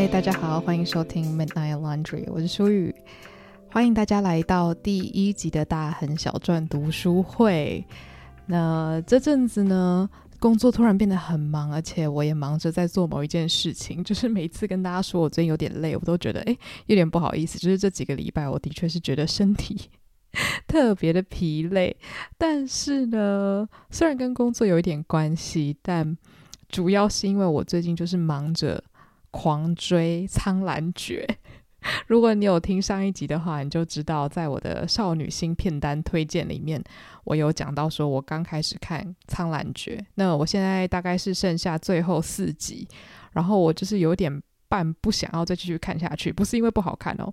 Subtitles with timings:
[0.00, 2.94] 嗨，大家好，欢迎收听 Midnight Laundry，我是舒雨，
[3.70, 7.84] 欢迎大家来到第一集的大亨小传读书会。
[8.46, 10.08] 那这阵子呢，
[10.38, 17.58] 工作突然变得很忙，而且我也忙着在做某一件事情，就是每次跟大家说我最近有点累，我都觉得诶有点不好意思。
[17.58, 19.90] 就是这几个礼拜，我的确是觉得身体
[20.66, 21.94] 特别的疲累，
[22.38, 26.16] 但是呢，虽然跟工作有一点关系，但
[26.70, 28.82] 主要是因为我最近就是忙着。
[29.30, 31.26] 狂追《苍兰诀》，
[32.06, 36.82] 如果你有听上一集的话，你就知道，在我的少女心片单推荐里面，
[37.24, 42.86] 我有讲到说，我刚开始看《苍兰诀》，那我现在大概是剩下最后四集，
[43.32, 47.32] 然后我就是有点半不想要再继续看下去，不是因为不好看哦。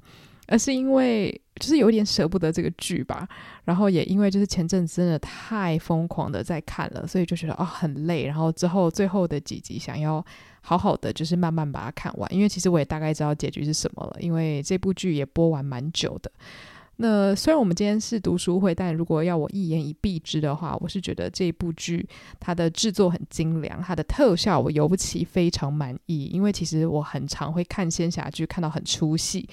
[0.49, 3.27] 而是因为就是有点舍不得这个剧吧，
[3.65, 10.23] 然后也因为就是前阵子真的太疯狂的在看了，所以就觉得啊、很累，然后之后最后的几集想要
[10.61, 16.31] 好好的就是慢慢把它看完，因为其实我也大概知道结局是什么了，因为这部剧也播完蛮久的。
[16.99, 22.03] 那虽然我们今天是读书会，但如果要我一言以蔽之的话，我是觉得这部剧
[22.39, 29.47] 它的制作很精良，它的特效我尤其非常满意，因为其实我很常会看仙侠剧，看到很出戏。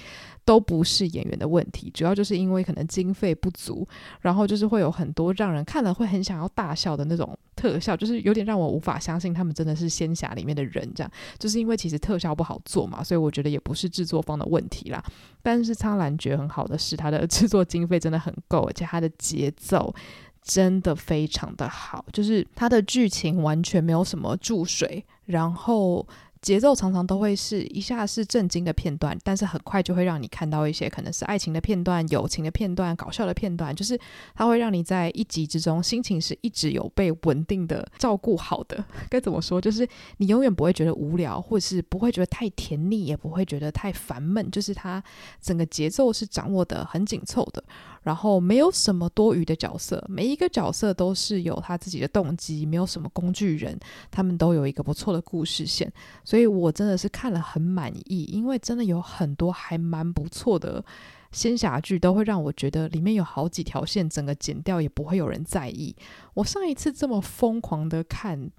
[0.44, 3.86] 都不是演员的问题，主要就是因为可能经费不足，
[4.20, 15.02] 然后就是会有很多让人看了会很想要大笑的那种特效，就是有点让我无法相信他们真的是仙侠里面的人这样，就是因为其实特效不好做嘛，所以我觉得也不是制作方的问题啦。
[15.42, 19.94] 但是《苍兰诀》很好的是它的 制作经费真的很够，而且它的节奏
[20.42, 26.06] 真的非常的好，就是它的剧情完全没有什么注水，然后。
[26.44, 33.98] 节奏常常都会是一下是震惊的片段，但是很快就会让你看到一些可能是爱情的片段、友情的片段、搞笑的片段，就是
[34.34, 38.84] 它会让你在一集之中心情是一直有被稳定的照顾好的。
[39.08, 39.58] 该怎么说？
[39.58, 45.02] 就是你永远不会觉得无聊，或是不会觉得太甜腻，也不会觉得太烦闷，就是它
[45.40, 47.64] 整个节奏是掌握得很紧凑的。
[48.04, 53.76] 然后没有什么多余的角色，每一个角色都是有他自己的动机，没有什么工具人，
[54.10, 55.92] 他们都有一个不错的故事线，
[56.22, 60.84] 所以我真的是看了很满意，因为真的有很多还蛮不错的
[61.32, 65.96] 仙侠剧，都会让我觉得里面有好几条线，整个剪掉也不会有人在意。
[66.34, 68.50] 我上一次这么疯狂的看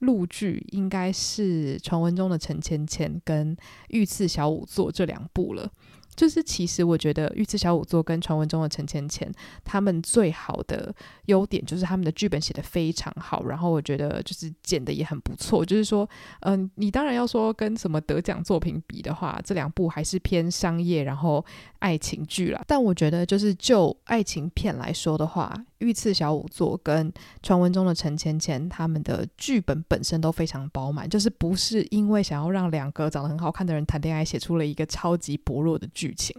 [0.00, 3.56] 陆剧，应该是《传闻中的陈芊芊》跟
[3.88, 5.70] 《御赐小仵作》这两部了。
[6.18, 9.28] 就是其实我觉得《玉次小五作》跟《传闻中的陈芊芊》
[9.64, 10.92] 他们最好的
[11.26, 15.64] 优点就是他们的剧本写得非常好，然后我觉得就是剪得也很不错。
[15.64, 16.08] 就是说，
[16.40, 21.44] 嗯、你当然要说跟什么得奖作品比的话，这两部还是偏商业，然后
[21.78, 22.60] 爱情剧啦。
[22.66, 27.10] 但我觉得就是就爱情片来说的话，《御赐小仵作》跟
[27.42, 36.14] 《传闻中的陈芊芊》他们的剧本本身都非常饱满，就是不是因为想要让两个长得很好看的人谈恋爱，写出了一个超级薄弱的剧。
[36.18, 36.34] 情，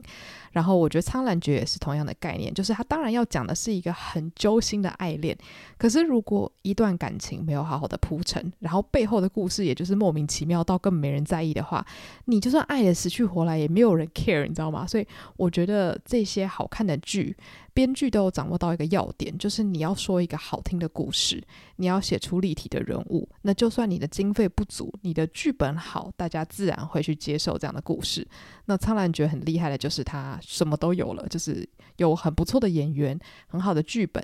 [0.51, 5.37] 然后我觉得《苍兰诀》也是同样的概念，就是他当然要讲的是一个很揪心的爱恋，
[5.77, 11.85] 可是如果一段感情没有好好的铺陈，然后背后的故事也就是莫名其妙到根本没人在意的话，
[12.25, 14.85] 你就算爱的死去活来，也没有人 care，你知道吗？
[14.87, 15.07] 所以
[15.37, 17.35] 我觉得这些好看的剧。
[17.71, 21.41] 编剧都有掌握到一个要点，就是你要说一个好听的故事，
[21.77, 23.29] 你要写出立体的人物。
[23.43, 28.27] 那就算你的经费不足，你的剧本好，大家自然会去接受这样的故事。
[28.65, 31.67] 那苍兰诀很厉害的就是它什么都有了，就是
[31.97, 34.23] 有很不错的演员，很好的剧本，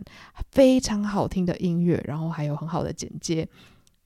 [0.51, 3.47] 非常好听的音乐，然后还有很好的剪接。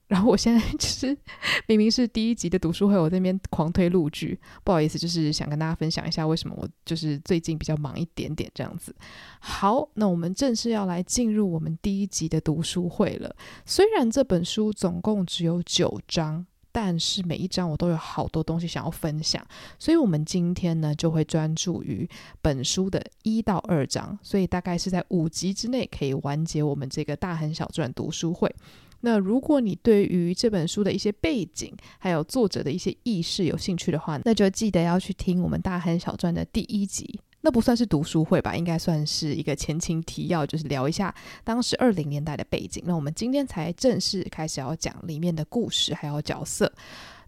[0.08, 1.16] 然后我现在就是
[1.68, 8.92] 明明是第一集的读书会，我在那边狂推陆剧，不好意思，就是想跟大家分享一下为什么我就是最近比较忙一点点这样子。
[9.38, 13.32] 好，那我们正式要来进入我们第一集的读书会了。
[13.64, 19.44] 虽然这本书总共只有九章，但是每一章我都有好多东西想要分享，
[19.78, 22.08] 所以我们今天呢就会专注于
[22.40, 28.54] 本书的一到二章，所以大概是在五集之内可以完结我们这个大亨小传读书会。
[29.02, 37.18] 那如果你对于这本书的一些背景，还有作者的一些軼事有兴趣的话，那就记得要去听我们大亨小传的第一集。
[37.42, 42.82] 那不算是读书会吧，应该算是一个前情提要，就是聊一下当时二零年代的背景。
[42.86, 46.72] 那我们今天才正式开始要讲里面的故事，还有角色。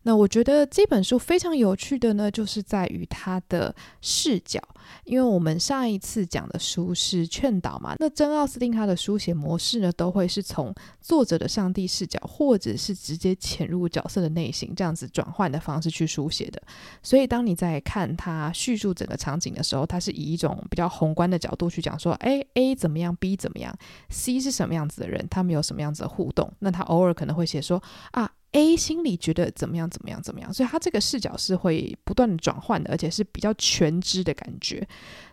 [0.02, 4.60] 那我觉得这本书非常有趣的呢，就是在于它的视角。
[5.04, 16.60] 因为我们上一次讲的书是劝导嘛，那真·奥斯汀他的书写模式呢，都会是从作者的上帝视角，或者是直接潜入角色的内心，这样子转换的方式去书写的。
[17.02, 23.74] 所以当你在看他叙述整个场景的时候，他是以一种比较宏观的角度去讲说，哎，A 怎么样，B 怎么样
[24.10, 26.52] ，C 是什么样子的人，他们有什么样子的互动。
[26.58, 28.30] 那他偶尔可能会写说啊。
[28.52, 34.86] A 心里觉得怎么样怎么样怎么样，所以他这个视角是会不断的转换的，而且是比较全知的感觉。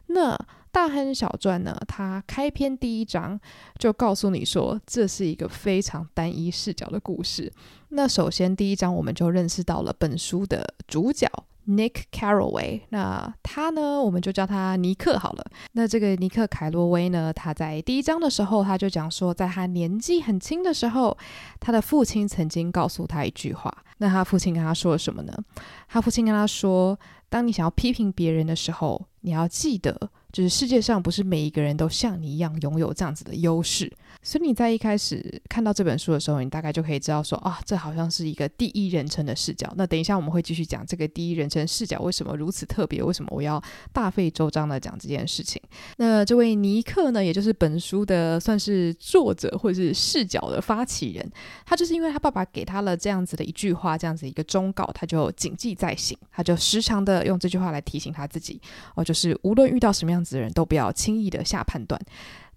[0.08, 0.38] 那
[0.72, 3.40] 大亨小传呢，它开篇第一章
[3.78, 7.52] 就告诉你说，这是一个非常单一视角的故事。
[7.90, 11.28] 那首先第一章我们就认识到了本书的主角。
[11.70, 15.46] Nick Carraway，那他呢，我们就叫他尼克好了。
[15.74, 21.16] 那这个尼克凯洛威呢，他在第一章的时候，他就讲说，在他年纪很轻的时候，
[21.60, 23.72] 他的父亲曾经告诉他一句话。
[24.00, 25.34] 那他父亲跟他说了什么呢？
[25.88, 26.98] 他父亲跟他说，
[27.30, 30.10] 当你想要批评别人的时候，你要记得。
[30.32, 33.92] 就是世界上不是每一个人都像你一样拥有这样子的优势，
[34.22, 39.74] 所以你在一开始看到这本书的时候，你大概就可以知道说啊，这好像是一个第一人称的视角。
[39.76, 43.60] 那等一下我们会继续讲这个第一人称视角为什么如此特别，为什么我要
[43.92, 45.60] 大费周章的讲这件事情。
[45.98, 51.28] 那这位尼克呢，也就是本书的算是作者或者是视角的发起人，
[51.66, 58.62] 他就是因为他爸爸给他了这样子的一句话，这样子一个忠告，他就谨记在心，他就时常的用这句话来提醒他自己
[58.94, 60.19] 哦，就是无论遇到什么样。
[60.20, 62.00] 样子的人都不要轻易的下判断，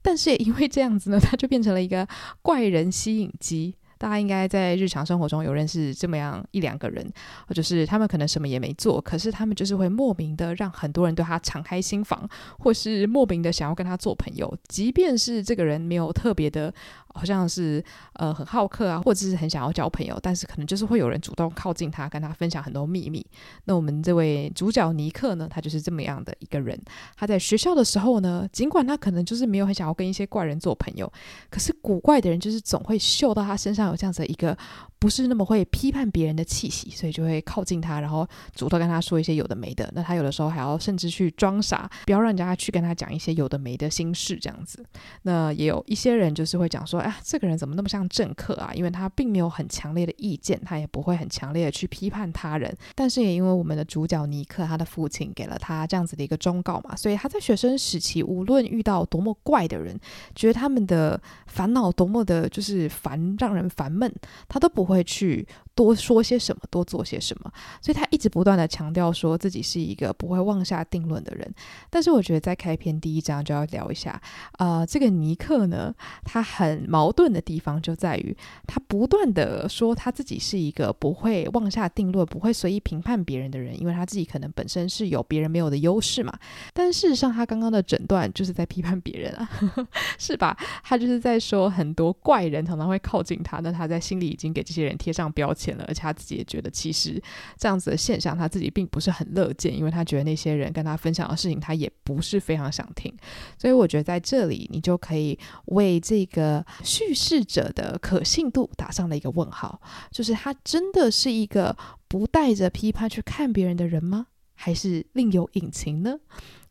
[0.03, 2.07] 但是也因为这样子呢，他就变成了一个
[2.43, 3.77] 怪人吸引机。
[3.99, 7.09] 大家应该在日常生活中有认识这么样一两个人，
[7.55, 12.29] 就是他们可能什么也没做，可是他们就是会莫名的让很多人对他敞开心房，
[12.59, 16.75] 或是莫名的想要跟他做朋友，即便是这个人没有特别的。
[17.15, 23.25] 好像是呃很好客啊，或者是很想要交朋友，但是可能就是会有人主动靠近他，跟他分享很多秘密。
[23.65, 26.79] 那我们这位主角尼克呢，他就是这么样的一个人。
[27.17, 31.11] 他在学校的时候呢，尽管他可能就是没有很想要跟一些怪人做朋友，
[31.51, 34.57] 可是古怪的人就是总会嗅到他身上有这样子的一个。
[35.03, 39.91] 不是那么会批判别人的气息，所以就会靠近他，然后主动跟他说一些有的没的。
[39.97, 44.87] 那他有的时候还要甚至去装傻，不要让人家去跟他讲一些有的没的心事这样子。
[45.23, 48.71] 那也有一些人就是会讲说，哎，这个人怎么那么像政客啊？
[48.75, 52.73] 因为他并没有很强烈的意见，他也不会很强烈的去批判他人。
[52.95, 59.99] 但是也因为我们的主角尼克，他的父亲给了他这样子的一个忠告嘛，所以他在学生时期，无论遇到多么怪的人，
[60.37, 64.09] 觉得他们的烦恼多么的就是烦，让人烦闷，
[64.49, 64.92] 他都不会。
[64.93, 71.55] 会去多说些什么，多做些什么，所以他一直不断的强调说自己是一个不会妄下定论的人。
[71.89, 74.21] 但是我觉得在开篇第一章就要聊一下，
[74.59, 78.37] 呃，这个尼克呢，他很矛盾的地方就在于
[78.67, 86.33] 他不断的说他自己是一个不会妄下定论、不会随意评判别人的人，因为他自己可能本身是有别人没有的优势嘛。
[86.75, 89.49] 但事实上，他刚刚的诊断就是在批判别人啊，
[90.19, 90.57] 是吧？
[90.83, 97.23] 他就是在说很多怪人常常会靠近他，那他在心里已经给这些人贴上标签了，而且他自己也觉得，其实
[97.57, 103.15] 这样子的现象他自己并不是很乐见，因为他觉得那些人跟他分享的事情，他也不是非常想听。
[103.57, 109.81] 所以我觉得在这里，你就可以为这个叙事者的可信度打上了一个问号，
[110.11, 111.77] 就是他真的是一个
[112.09, 114.27] 不带着批判去看别人的人吗？
[114.55, 116.19] 还是另有隐情呢？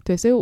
[0.03, 0.33] 对，所以。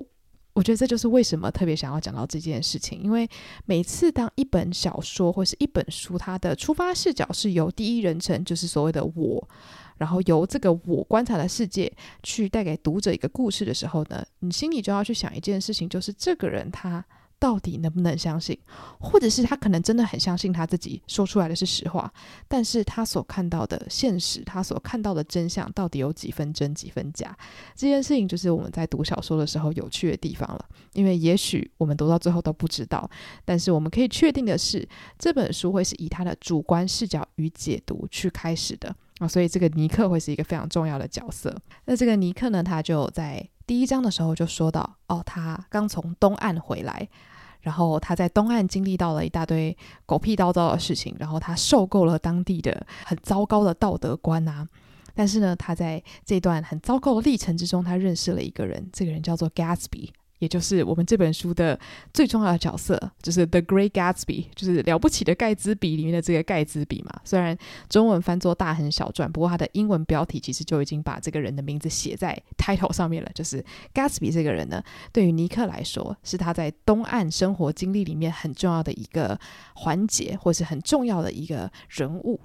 [0.53, 3.29] 我觉得这就是为什么特别想要讲到这件事情，因为
[3.65, 9.49] 每次当一本小说或是一本书，它的出发视角是由第一人称，就是所谓的我，
[9.97, 11.91] 然后由这个我观察的世界
[12.23, 17.05] 去带给读者一个故事的时候呢，你心里就要去想一件事情，就是这个人他。
[17.39, 18.59] 到底能不能相信，
[18.99, 22.11] 或者是他可能真的很相信他自己说出来的是实话，
[22.49, 27.35] 但是他所看到的现实，他所看到的真相，到底有几分真几分假？
[27.75, 30.65] 这件事情就是我们在读小说的时候有趣的地方了。
[30.93, 33.09] 因为也许我们读到最后都不知道，
[33.45, 34.85] 但是我们可以确定的是，
[35.17, 41.55] 这本书会是以他的主观视角与解读去开始的啊，所以这个尼克会是一个非常重要的角色。
[41.85, 47.07] 那这个尼克呢，他就在第一章的时候就说到，哦，他刚从东岸回来。
[47.61, 49.75] 然后他在东岸经历到了一大堆
[50.05, 54.67] 狗屁叨叨的事情，然后他受够了当地的很糟糕的道德观啊。
[55.13, 60.09] 但是呢，他在这段很糟糕的历程之中，他认识了一个人，这个人叫做 Gatsby。
[60.39, 61.79] 也就是我们这本书的
[62.13, 67.21] 最重要的角色，就是 The Great Gatsby，就是了不起的盖茨比里面的这个盖茨比嘛。
[67.23, 67.57] 虽然
[67.89, 73.29] 中文翻作《大亨小传》，不过它的英文标题其实就已经把这个人的名字写在 title 上面了。
[73.35, 74.81] 就是 Gatsby 这个人呢，
[75.11, 79.39] 对于尼克来说，是他在东岸生活经历里面很重要的一个
[79.75, 82.39] 环节，或是很重要的一个人物。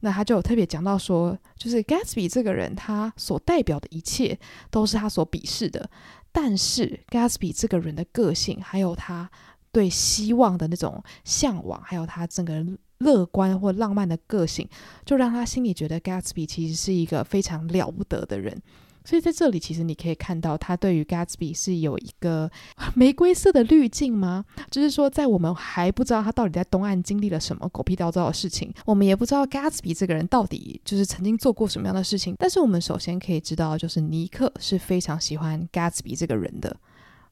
[0.00, 4.38] 那他就特别讲到说，就是 Gatsby 这个人，他所代表的一切
[4.70, 5.90] 都是他所鄙视的。
[6.40, 9.28] 但是 Gatsby 这个人的个性，还有他
[9.72, 12.64] 对希望的那种向往，还有他整个
[12.98, 14.68] 乐观或浪漫的个性，
[15.04, 18.62] 就让他心里觉得 Gatsby 其实是一个非常了不得的人。
[19.08, 22.50] 所以在这里，其实你可以看到，他对于 Gatsby 是有一个
[22.94, 24.44] 玫瑰色的滤镜吗？
[24.70, 32.34] 就是说，在我们还不知道他到底在东岸经历了什么狗屁倒灶的事情，我们也不知道 Gatsby 这个人到底就是曾经做过什么样的事情。
[32.38, 36.76] 但是我们首先可以知道，就是尼克是非常喜欢 Gatsby 这个人的。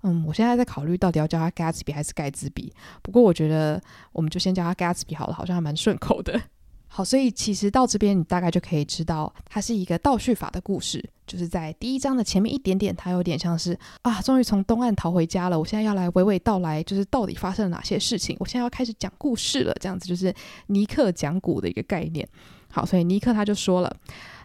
[0.02, 2.72] 嗯，我现在在考虑到底要叫他 Gatsby 还是盖茨比。
[3.02, 3.78] 不过我觉得
[4.12, 6.40] 我们就先叫他 Gatsby 好了，好像还蛮顺口的。
[6.88, 15.58] 好，所以其实到这边你大概就可以知道，它是一个倒叙法的故事，就是在第一章的前面一点点，它有点像是啊，终于从东岸逃回家了。
[15.58, 18.34] 我现在要来娓娓道来，就是到底发生了哪些事情。
[18.40, 20.34] 我现在要开始讲故事了，这样子就是
[20.68, 22.26] 尼克讲古的一个概念。
[22.70, 23.94] 好，所以尼克他就说了。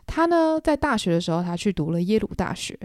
[0.07, 2.77] 他呢，在大学的时候，他去读了耶鲁大学，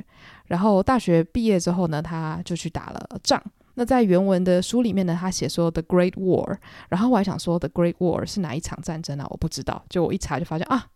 [0.47, 3.43] 然后大学毕业之后呢，他就去打了仗。
[3.77, 9.27] 那在原文的书里面呢，他写说 The Great War，然后我还想说 The Great War 是哪一场战争啊？
[9.31, 10.87] 我不知道，就我一查就发现啊。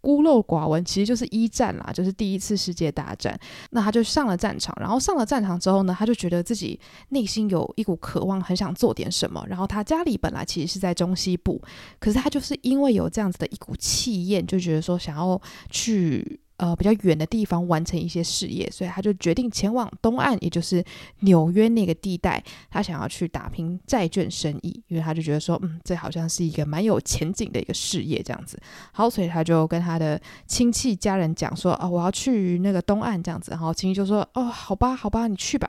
[0.00, 3.40] 孤陋寡闻，其实就是一战啦，就是第一次世界大战。
[3.70, 9.42] 那他就上了战场，然后上了战场之后呢，他就觉得自己内心有一股渴望，很想做点什么。
[9.48, 11.58] 然后他家里本来其实是在中西部，
[11.98, 16.38] 可是他就是因为有这样子的一股气焰，就觉得说想要去。
[16.56, 20.84] 呃，比较远的地方完成一些事业，所以他就决定前往东岸，也就是
[21.20, 28.56] 纽约那个地带，他想要去打拼债券生意，因为他就觉得说，嗯，这好像是一个蛮有前景的一个事业，这样子。
[28.92, 33.50] 好，所以他就跟他的亲戚家人讲说，啊，我要去那个东岸这样子。
[33.50, 35.68] 然后亲戚就说，哦，好吧，好吧，你去吧。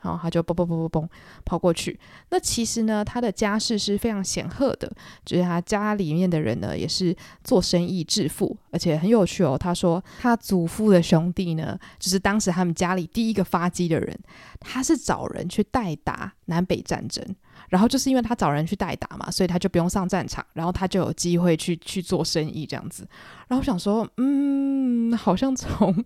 [0.00, 1.08] 然后他就嘣嘣嘣嘣嘣
[1.44, 1.98] 跑过去。
[2.30, 4.90] 那其实呢，他的家世是非常显赫的，
[5.24, 9.56] 就是他家里面的人呢也是做生意致富，而且很有趣哦。
[9.58, 14.18] 他说他祖父的兄弟呢，就是当时他们家里第一个发迹的人，
[14.60, 17.24] 他是找人去代打南北战争，
[17.68, 23.08] 然后就是因为他找人去代打嘛，所以他就不用上战场，然后他就有机会去去做生意这样子。
[23.48, 26.04] 然后想说，嗯，好像从。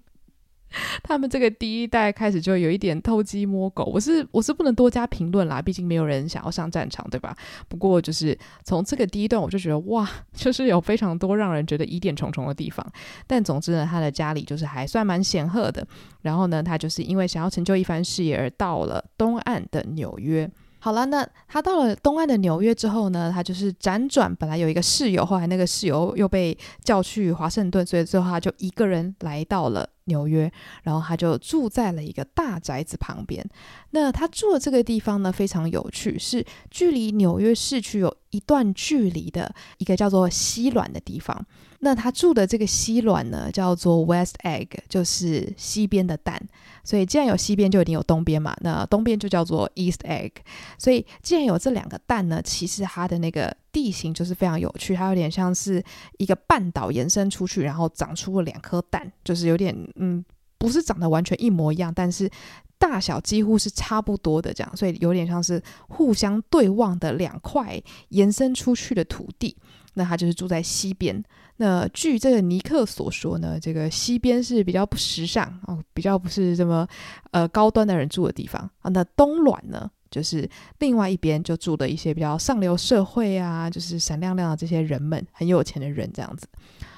[1.02, 7.36] 他们这个第一代开始就有一点偷鸡摸狗，我是我是不能多加评论啦，毕竟没有人想要上战场，对吧？
[7.68, 12.86] 不过就是从这个第一段我就觉得哇， 就是有非常多让人觉得疑点重重的地方。
[13.26, 15.86] 但总之呢，他的家里就是还算蛮显赫的。
[16.22, 20.50] 然后呢，他就是因为想要成就一番事业而到了东岸的纽约。
[20.84, 33.48] 好了，那他到了东岸的纽约之后呢，他就是辗转，本来有一个室友，后来那个室友又被叫去华盛顿，所以最后他就一个人来到了纽约，然后他就住在了一个大宅子旁边。
[33.90, 41.46] 那他住的这个地方呢，非常有趣，是距离纽约市区有一段距离的一个叫做西卵的地方。
[41.84, 46.40] 那他住的这个西卵呢，叫做 West Egg，就是西边的蛋。
[46.84, 48.56] 所以既然有西边，就一定有东边嘛。
[48.60, 50.30] 那东边就叫做 East Egg。
[50.78, 55.82] 所以既然有这两个蛋呢，其实它的那个地形就是非常有趣，它有点像是
[56.18, 60.24] 一个半岛延伸出去，然后长出了两颗蛋，就是有点嗯，
[60.58, 62.30] 不是长得完全一模一样，但是
[62.78, 64.76] 大小几乎是差不多的这样。
[64.76, 69.56] 所以有点像是互相对望的两块延伸出去的土地。
[69.94, 71.22] 那他就是住在西边。
[71.56, 76.86] 那据这个尼克所说呢，这个西边是比较不时尚哦，比较不是这么
[77.30, 78.90] 呃高端的人住的地方啊。
[78.90, 86.48] 那东卵呢，就是另外一边就住的一些比较上流社会啊，就是闪亮亮的这些人们，很有钱的人这样子。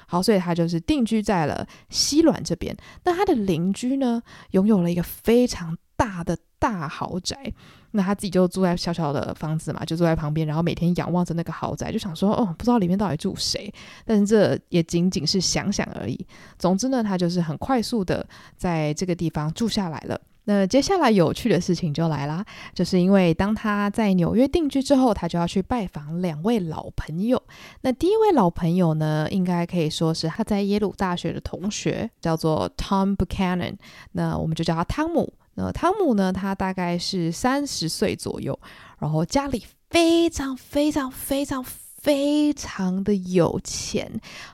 [0.07, 2.75] 好，所以他就是定居在了西卵这边。
[3.03, 4.21] 那他的邻居呢，
[4.51, 7.53] 拥有了一个非常大的大豪宅。
[7.95, 13.73] 那他自己就住在小小的房子嘛，就住在旁边，然后每天仰望着那个豪宅，就想说，哦，不知道里面到底住谁。
[14.05, 16.27] 但是这也仅仅是想想而已。
[16.59, 20.19] 总之呢，他就是很快速的在这个地方住下来了。
[20.47, 27.41] 那接下来有趣的事情就来啦，就是因为当他在纽约定居之后，他就要去拜访两位老朋友。
[27.81, 33.73] 那第一位老朋友呢，应该可以说是他在耶鲁大学的同学，叫做 Tom Buchanan。
[34.11, 35.33] 那我们就叫他汤姆。
[35.55, 38.59] 那汤姆呢，他大概是三十岁左右，
[38.99, 41.65] 然后家里非常非常非常。
[42.05, 44.07] 非常的有钱，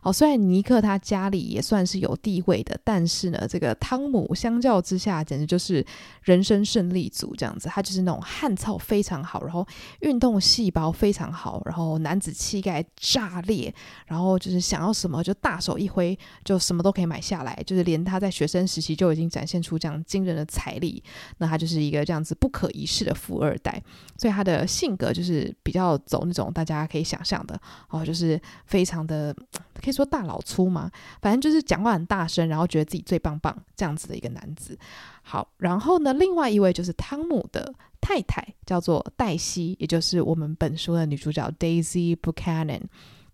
[0.04, 5.86] 哦，虽然尼克他家里也算是有地位的，但是呢，这个汤姆相较之下，简直就是
[6.22, 7.68] 人生胜利组这样子。
[7.68, 9.68] 他就是那种汉草非常好，然后
[10.00, 13.74] 运动细胞非常好，然后男子气概炸裂，
[14.06, 17.62] 然后就是想要什么就大手一挥，就什么都可以买下来。
[17.66, 21.04] 就是连他在学生时期就已经展现出这样惊人的财力，
[21.40, 23.84] 那他就是一个这样子不可一世的富二代。
[24.18, 29.36] 所以他的性格就是比较走那种大家可以想象的哦，就是非常的
[29.82, 30.90] 可以说大老粗嘛，
[31.22, 34.78] 反正就是讲话很大声，然后觉得自己最棒棒这样子的一个男子。
[35.24, 42.82] 好，然后呢，另外一位就是汤姆的太太，叫做黛西，也就是我们本书的女主角 Daisy Buchanan。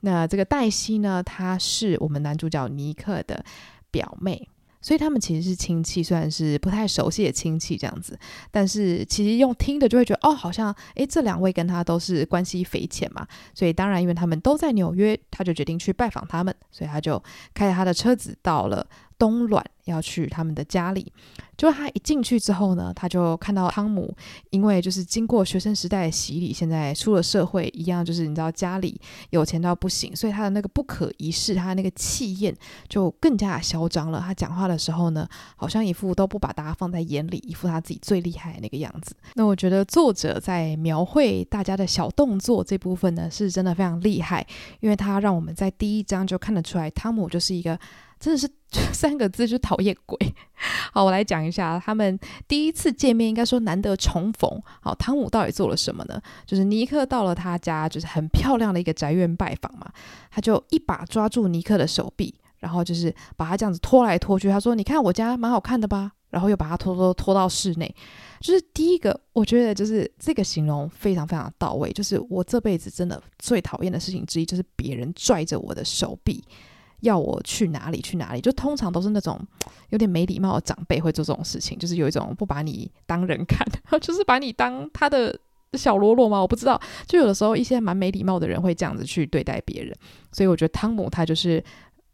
[0.02, 3.44] 那这个黛西呢，她是我们男主角尼克的
[3.90, 4.48] 表妹。
[4.88, 8.18] 所以他们其实是亲戚，虽然是不太熟悉的亲戚这样子，
[8.50, 13.28] 但是其实用听的就会觉得哦，好像诶，这两位跟他都是关系匪浅嘛。
[13.54, 17.22] 所以当然，因为他们都在纽约，他就决定去拜访他们，所以他就
[17.54, 18.88] 开着他的车子到了。
[19.18, 21.12] 东卵要去他们的家里，
[21.58, 24.14] 就他一进去之后呢，他就看到汤姆，
[24.52, 29.00] 因为就是经过学生时代的洗礼，现在出了社会一样，就是你知道家里
[29.32, 32.56] 有钱到不行，所以他的那个不可一世，他那个气焰
[32.88, 34.20] 就更加嚣张了。
[34.20, 39.16] 他讲话的时候呢，好像一副都不把大家放在眼里，一副他自己最厉害的那个样子。
[39.36, 44.46] 那我觉得作者在描绘大家的小动作这部分呢，是真的非常厉害，
[44.80, 47.80] 因为他让我们在第一章就看得出来，汤姆就是一个。
[48.20, 48.50] 真的是
[48.92, 50.18] 三个字，就讨厌鬼。
[50.92, 54.50] 好，我来讲一下他们第一次见面，应该说难得重逢。
[54.82, 56.20] 好，汤姆到底做了什么呢？
[56.46, 59.92] 就是尼克到了他家，就是很漂亮的一个宅院拜访嘛。
[60.32, 64.50] 他就一把抓住尼克的手臂，然后就是把他这样子拖来拖去。
[64.50, 67.96] 他说：“你看我家蛮好看的吧？”然后又把他拖拖拖到室内。
[68.42, 71.92] 就是第一个，我觉得就是这个形容非常非常到位。
[71.94, 76.44] 就是我这辈子真的最讨厌的事情之一，就是别人拽着我的手臂。
[77.02, 79.40] 要我去哪里去哪里，就通常都是那种
[79.90, 83.66] 有点没礼貌的长辈会做这种事情，就是有一种不把你当人看，
[84.02, 85.38] 就是把你当他的
[85.74, 86.40] 小喽啰吗？
[86.40, 89.96] 我不知道，就有的时候一些蛮没礼貌的人会这样子去对待别人，
[90.32, 91.64] 所以我觉得汤姆他就是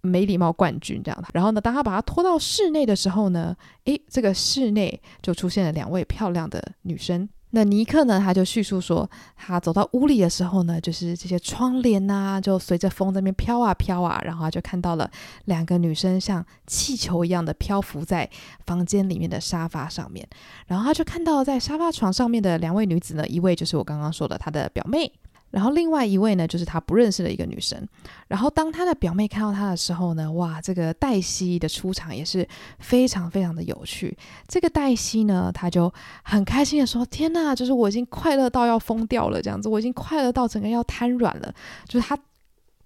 [0.01, 1.27] 没礼貌冠军这样的。
[1.33, 7.29] 然后呢，当他把他拖到室内的时候呢，诶，这个室内就出现了两位漂亮的女生。
[7.55, 8.19] 那尼克呢？
[8.19, 9.07] 他就叙述说，
[9.37, 15.07] 他走到屋里的时候呢，就是这些窗帘呐、啊，就随着风在那边飘啊飘啊，然后他就看到了
[15.45, 18.27] 两个女生像气球一样的漂浮在
[18.65, 20.27] 房间里面的沙发上面，
[20.65, 25.11] 然后他就看到在沙发床上面的两位女子呢，一位就是我刚刚说的他的表妹。
[25.53, 27.87] 然后另外一位呢，就是他不认识的一个女生。
[28.27, 32.47] 然后当他的表妹看到他的时候呢，哇，这个黛西的出场也是
[32.79, 34.17] 非常非常的有趣。
[34.47, 35.93] 这个黛西呢，他就
[36.23, 41.53] 很开心的说：“天哪，就是我已经快乐到要疯掉了，这样子，我已经快乐到整个要瘫软了。”
[41.87, 42.17] 就是他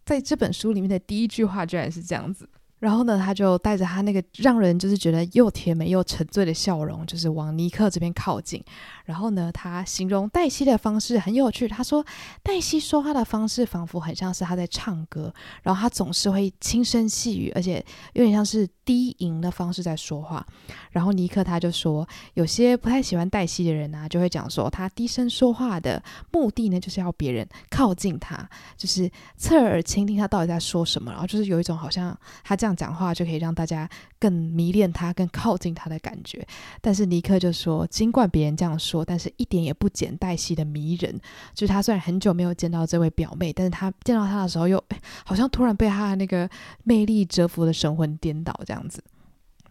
[0.05, 2.49] 在这本书里面的第一句话居然是这样子。
[2.79, 8.63] 然后呢，他就带着他那个让人就是觉得又甜美又沉醉的笑容，就是往尼克这边靠近。
[9.07, 11.65] 然后呢，他形容黛西的方式很有趣。
[11.65, 12.05] 他说，
[12.43, 20.45] 黛西说话的方式仿佛很像是他在唱歌，然后他总是会轻声细语，而且有点像是低吟的方式在说话。
[20.91, 28.37] 然后尼克他就说，有些不太喜欢黛西的人呢、啊，就会讲说他低声说话的目的呢，就是要别人靠近他，
[28.75, 33.89] 就是侧耳倾听他到底在说什么，然后就是有一种好像他这样讲话就可以让大家
[34.19, 36.45] 更迷恋他、更靠近他的感觉。
[36.81, 38.96] 但是尼克就说，尽管别人这样说。
[39.03, 41.19] 但是一点也不减黛西的迷人，
[41.53, 44.83] 就是他虽然很久没有见到这位表妹，但是他见到她的时候又，又
[45.25, 46.49] 好像突然被她的那个
[46.83, 49.03] 魅力折服的神魂颠倒这样子。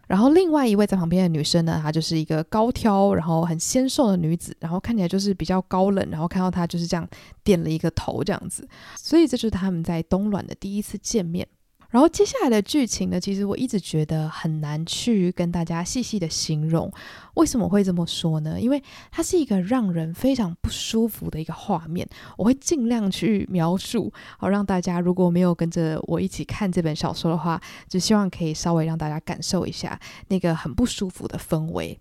[0.07, 7.05] 然后另外一位在旁边的女生呢，她就是一个高挑，然后很纤瘦的女子，然后看起来就是比较高冷，然后看到她就是这样
[7.43, 11.45] 点了一个头这样子，所以这就是他们在东卵的第一次见面。
[11.89, 16.91] 然后接下来的剧情呢，其实我一直觉得很难去跟大家细细的形容。
[17.35, 18.59] 为什么会这么说呢？
[18.59, 22.07] 因为它是一个让人非常不舒服的一个画面。
[22.35, 31.97] 我会尽量去描述，好让大家如果没有跟着我一起看这本小说的话，就希望可以稍微让大家感受一下那个很不舒服的氛围。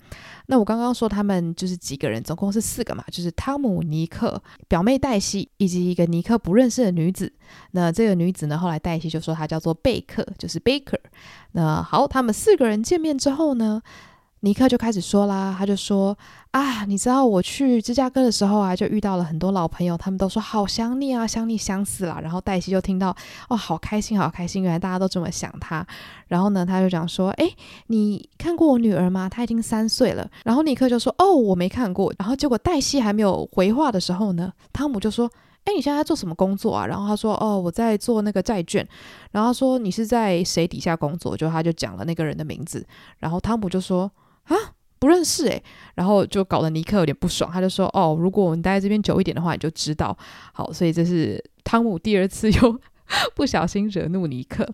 [0.47, 7.33] 那我刚刚说他们就是几个人，总共是四个嘛，就是汤姆、尼克、表妹黛西以及一个尼克不认识的女子。
[7.73, 10.99] 那这个女子呢，后来黛西就说她叫做贝克，就是 Baker。
[11.53, 13.83] 那好，他们四个人见面之后呢，
[14.41, 16.17] 尼克就开始说啦，他就说
[16.51, 22.21] 啊，你知道我去芝加哥的时候啊，就遇到了很多老朋友，他们都说好想你啊，想你想死了。
[22.21, 23.17] 然后黛西就听到
[23.49, 25.85] 哦，好开心，好开心，原来大家都这么想他。
[26.29, 29.27] 然后呢，他就讲说，诶，你看过我女儿吗？
[29.29, 30.31] 她已经三岁了。
[30.45, 32.13] 然后尼克就说，哦，我没看过。
[32.19, 35.29] 然后结果黛西还没有回话的时候呢，汤姆就说，
[35.65, 36.87] 诶，你现在在做什么工作啊？
[36.87, 38.87] 然后他说，哦，我在做那个债券。
[39.33, 41.35] 然后他说，你是在谁底下工作？
[41.37, 42.87] 就他就讲了那个人的名字。
[43.19, 44.09] 然后汤姆就说。
[44.47, 44.57] 啊，
[44.99, 45.63] 不认识诶，
[45.95, 50.17] 然后就搞得尼克有点不爽，他就说：“哦，如果我们待在这边久一点的话，你就知道。”
[50.53, 52.81] 好，所以这是汤姆第二次又
[53.35, 54.69] 不小心惹怒尼克。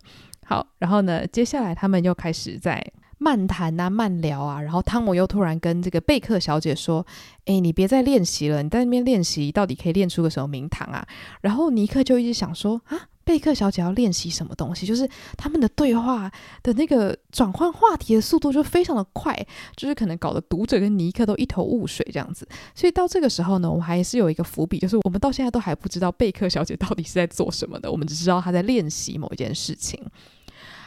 [0.47, 2.85] 好，然后呢，接下来他们又开始在
[3.19, 7.07] 漫谈啊、漫聊啊，然后汤姆又突然跟这个贝克小姐说
[7.47, 11.07] ：“诶，你别再练习了，你在那边练习到底可以练出个什么名堂啊？”
[11.43, 14.85] 然后尼克就一直想说：“啊。”贝克小姐要练习什么东西？
[14.85, 16.31] 就是他们的对话
[16.63, 19.35] 的那个转换话题的速度就非常的快，
[19.77, 22.47] 就是可能搞得读者跟尼克都一头雾水这样子。
[22.75, 30.05] 所以到这个时候呢，我们还是有一个伏笔，就是我们到现在都还不知道贝克小姐到底是在做什么的，我们只知道她在练习某一件事情。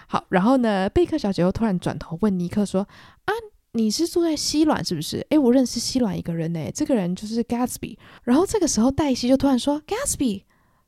[0.08, 2.88] 好，然后呢，贝克小姐又突然转头问尼克说
[3.26, 3.34] ：“啊，
[3.72, 5.26] 你是住在西软是不是？
[5.30, 10.44] 诶，我认识西软一个人诶，这个人就是 Gatsby。”然后这个时候黛西就突然说：“Gatsby。”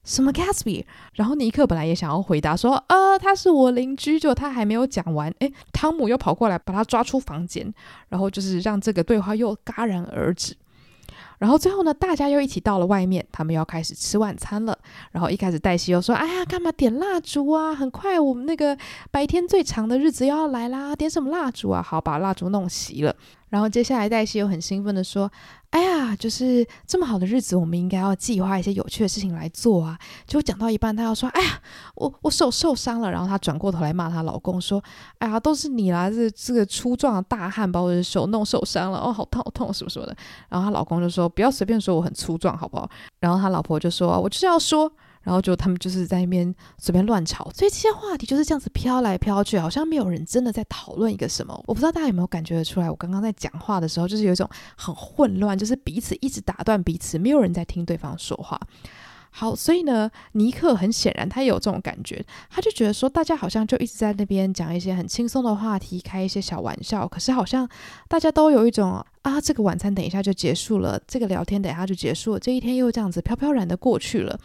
[0.07, 0.85] 什么 Gatsby？
[1.15, 7.73] 然后尼克本来也想要回答说，呃，他是我邻居，就他还没有讲完，诶，汤姆又跑过来把他抓出房间，
[8.07, 10.55] 然后就是让这个对话又戛然而止。
[11.39, 14.75] 然后最后呢，大家又一起到了外面，他们要开始吃晚餐了。
[15.11, 17.75] 然后一开始黛西又说，哎呀，干嘛点蜡烛啊？
[17.75, 18.75] 很快我们那个
[19.11, 21.83] 白天最长的日子又要来啦，点什么蜡烛啊？
[21.83, 23.13] 好，把蜡烛弄熄了。
[23.49, 25.29] 然后接下来黛西又很兴奋地说。
[25.71, 29.99] 哎呀，就是这么好的日子，我们应该要计划一些有趣的事情来做啊！
[30.25, 31.61] 就讲到一半，她要说：“哎呀，
[31.95, 34.81] 我我手受伤了。”然后她转过头来骂她老公说
[35.19, 36.09] ：“哎呀，都是你啦！
[36.09, 40.15] 这这个粗壮的大汉把我的手弄受伤了，哦，好痛好痛，什么什么的。”
[40.49, 44.91] 然后她老公就说：“不要随便说我很粗壮，好不好？”然后她老婆就说：“我就是要说。”
[45.27, 51.53] 然后就他们就是在那边随便乱吵，所以这些话题就是这样子飘来飘去，好像没有人真的在讨论一个什么。
[51.67, 58.57] 我不知道大家有没有感觉得出来，我刚刚在讲话的时候，就是有一种很混乱，就是彼此一直打断彼此，没有人在听对方说话。
[59.29, 67.67] 好，所以呢，尼克很显然他也有这种感觉，他就觉得说，大家好像就一直在那边讲一些很轻松的话题，开一些小玩笑，可是好像
[68.07, 74.39] 大家都有一种啊，这个晚餐等一下就结束了，这个聊天等一下就结束了，这一天又这样子飘飘然的过去了。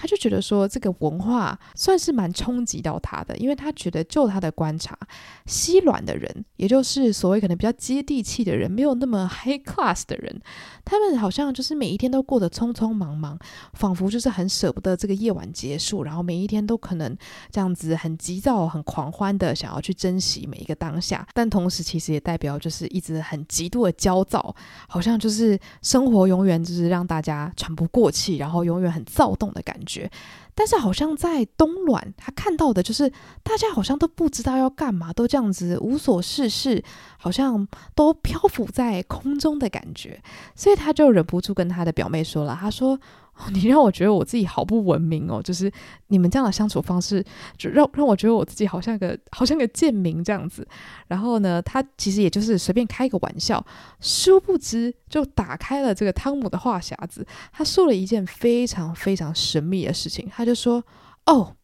[0.00, 4.96] 他就觉得说，这个文化算是蛮冲击到他的，因为他觉得就他的观察，
[5.44, 10.40] 西软的人，也就是所谓可能比较接地气的人，没有那么 high class 的人，
[10.84, 13.36] 他们好像就是每一天都过得匆匆忙忙，
[13.72, 17.16] 仿佛就是很舍不得这个夜晚结束，然后每一天都可能
[17.50, 24.54] 这样子很急躁、很狂欢的想要去珍惜每一个当下，但同时其实也代表就是一直很极度的焦躁，
[24.88, 29.87] 好像就是生活永远就是让大家喘不过气，然后永远很躁动的感觉。
[29.88, 30.08] 觉，
[30.54, 33.10] 但是好像在冬暖，他看到的就是
[33.42, 36.84] 大家好像都不知道要干嘛，都这样子无所事事，
[37.16, 40.22] 好像都漂浮在空中的感觉，
[40.54, 43.00] 所以他就忍不住跟他的表妹说了，他说。
[43.54, 45.70] 你让我觉得我自己好不文明哦，就是
[46.08, 47.24] 你们这样的相处方式，
[47.56, 50.66] 就让让我觉得我自己好像个好像个贱民这样子。
[51.06, 53.64] 然后呢，他其实也就是随便开一个玩笑，
[54.00, 57.26] 殊不知就打开了这个汤姆的话匣子。
[57.52, 60.84] 他说了一件非常非常神秘的事情，他就说
[61.26, 61.54] ：“哦，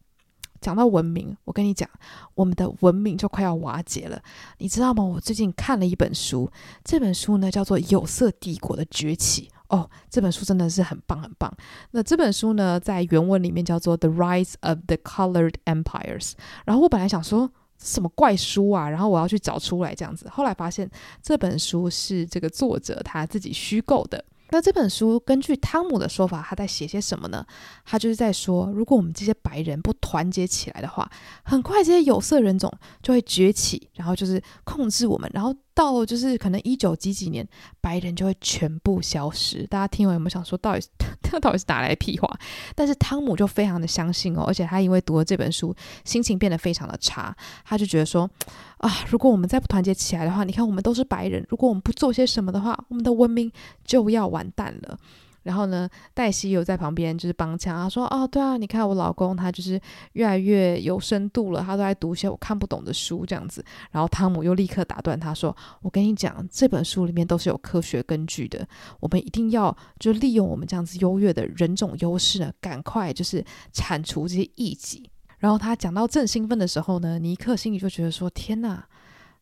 [0.61, 1.89] 讲到文明，我跟你讲，
[2.35, 4.21] 我们的文明就快要瓦解了，
[4.59, 5.03] 你知道吗？
[5.03, 6.49] 我最近看了一本书，
[6.83, 11.51] 这本书呢叫做《有色帝国的崛起》。”哦，这本书真的是很棒很棒。
[11.91, 16.31] 那这本书呢，在原文里面叫做《The Rise of the Colored Empires》。
[16.65, 17.49] 然后我本来想说
[17.79, 20.29] 什么怪书啊，然后我要去找出来这样子。
[20.29, 20.89] 后来发现
[21.21, 24.23] 这本书是这个作者他自己虚构的。
[24.51, 27.43] 那这本书根据汤姆的说法，他在写些什么呢？
[27.83, 31.09] 他就是在说，如果我们这些白人不团结起来的话，
[31.43, 35.55] 很快这些有色人种就会崛起，然后就是控制我们，然后。
[35.75, 37.47] 到就是可能一九几几年，
[37.81, 39.67] 白人就会全部消失。
[39.67, 40.87] 大家听完有没有想说，到底
[41.21, 42.27] 他 到底是哪来屁话？
[42.73, 47.35] 但是汤姆就非常的相信哦，而且他因为读了这本书，心情变得非常的差。
[47.65, 48.29] 他就觉得说
[48.77, 53.51] 啊，如果我们再不团结起来的话，你看我们都是白人，如果我们不做些什么的话，我们的文明
[53.83, 54.97] 就要完蛋了。
[55.45, 59.79] 然后呢，黛西又在旁边就是帮腔，他说：“哦，对啊，你看我老公他就是
[60.13, 68.67] 越来越有深度了，他都在读些我看不懂的书这样子。”然后汤姆又立刻打断他说：“我跟你讲，这本书里面都是有科学根据的，
[68.99, 78.83] 我们一定要就利用我们这样子优越的人种优势呢，赶快就是铲除这些异己。”然后他讲到正兴奋的时候呢，尼克心里就觉得说：“天哪，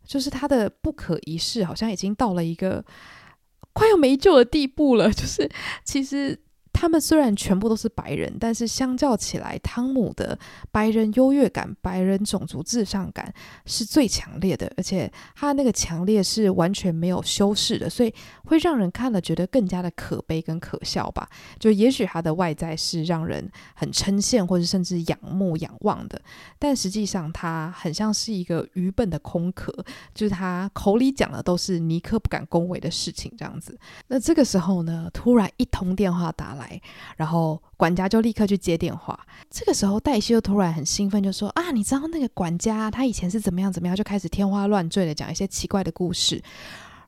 [0.05, 2.83] 就是他的不可一世，好像已经到了一个。”
[3.73, 5.49] 快要没救的地步了，就是
[5.83, 6.39] 其实。
[6.73, 10.37] 他们虽然全部都是白人，但是相较起来，汤姆的
[10.71, 13.33] 白人优越感、白人种族至上感
[13.65, 18.13] 是最强烈的，而且他那个强烈是完全没有修饰的，所以
[18.45, 21.29] 会让人看了觉得更加的可悲跟可笑吧。
[21.57, 26.21] 就也许他的外在是让人很称羡或者甚至仰慕仰望的，
[26.59, 29.71] 但实际上他很像是一个愚笨的空壳，
[30.13, 33.79] 就是他口里讲的都是尼克不敢恭维的事情这样子。
[34.07, 36.62] 那这个时候呢，突然一通电话打来。
[37.17, 39.19] 然后管家就立刻去接电话。
[39.49, 46.41] 这个时候，黛西又突然很兴奋，就说：“啊，你知道那个管家他以前是怎么样怎么样？”就开始天花乱坠的讲一些奇怪的故事。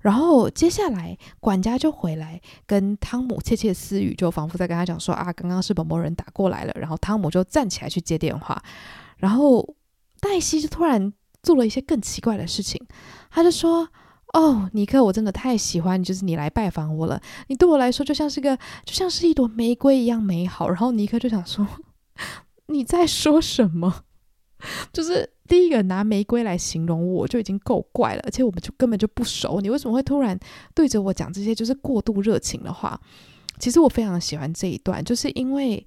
[0.02, 8.62] 然后接下来，管家就回来跟汤姆窃窃私语，就仿佛在跟他讲说：“啊，刚刚是某某人打过来了。”然后汤姆就站起来去接电话。
[9.18, 9.76] 然后
[10.20, 12.80] 黛西就突然做了一些更奇怪的事情，
[13.32, 13.88] 他就说。
[14.36, 17.22] 哦，尼克，我真的太喜欢你，就是你来拜访我了。
[17.48, 20.68] 你对我来说就像是个，就像是一朵玫瑰一样美好。
[20.68, 21.66] 然后尼克就想说，
[22.68, 24.04] 你在说什么？
[24.92, 30.38] 就是第一个拿玫瑰来形容我就已经够怪了，而且我们就根本就不熟，你为什么会突然
[30.74, 33.00] 对着我讲这些就是过度热情的话？
[33.60, 35.86] 其实我非常喜欢这一段，就是因为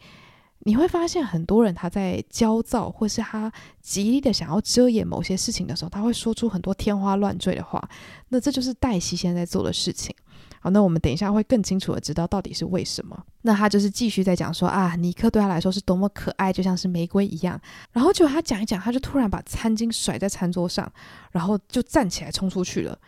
[0.61, 7.83] 你会发现很多人他在焦躁或是他极力的想要遮掩某些事情的时候，他会说出很多天花乱坠的话。
[8.29, 10.15] 那这就是黛西现在做的事情。
[10.61, 13.17] 好，那我们等一下会更清楚的知道到底是为什么。
[13.43, 17.59] 那他就是继续在讲说啊，尼克对他来说是多么可爱，就像是玫瑰一样。
[17.93, 20.91] 然后就他讲一讲，他就突然把餐巾甩在餐桌上，
[21.31, 22.99] 然后就站起来冲出去了。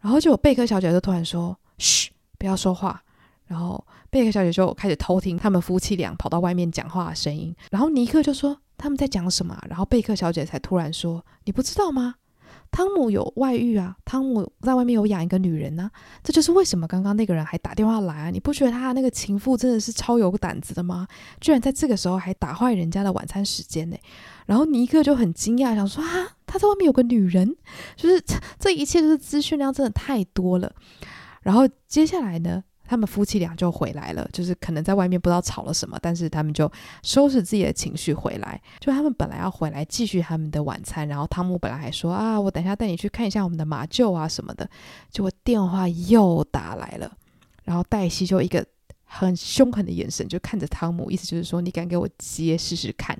[0.00, 3.02] 然后就有贝克小姐就突然说：“嘘，不要说话。”
[3.46, 7.56] 然后贝克小姐就开始偷听他们夫妻俩跑到外面讲话的声音。
[7.70, 9.58] 然后尼克就说他们在讲什么？
[9.70, 12.16] 然后贝克小姐才突然说：“你不知道吗？”
[12.70, 13.96] 汤姆有外遇啊！
[14.04, 15.90] 汤姆在外面有养一个女人呢、
[16.22, 18.30] 这就是为什么刚刚那个人还打电话来啊！
[18.30, 21.08] 你不觉得他那个情妇真的是超有胆子的吗？
[21.40, 23.96] 居然在这个时候还打坏人家的晚餐时间呢！
[24.44, 27.56] 然后尼克就很惊讶，想说啊，他在外面有个女人，
[27.96, 30.70] 就是这，这一切就是资讯量真的太多了。
[31.40, 32.64] 然后接下来呢？
[32.86, 36.70] 他们夫妻俩就回来了，就是可能在外面不知道吵了什么，但是他们就
[37.02, 38.60] 收拾自己的情绪回来。
[38.80, 44.68] 就他们本来要回来继续他们的晚餐，然后汤姆本来还说啊，我等一下带你去看一下我们的马厩啊什么的。
[45.10, 47.10] 结果电话又打来了，
[47.64, 48.64] 然后黛西就一个
[49.04, 53.18] 很凶狠的眼神就看着汤姆，意思就是说你敢给我接试试看。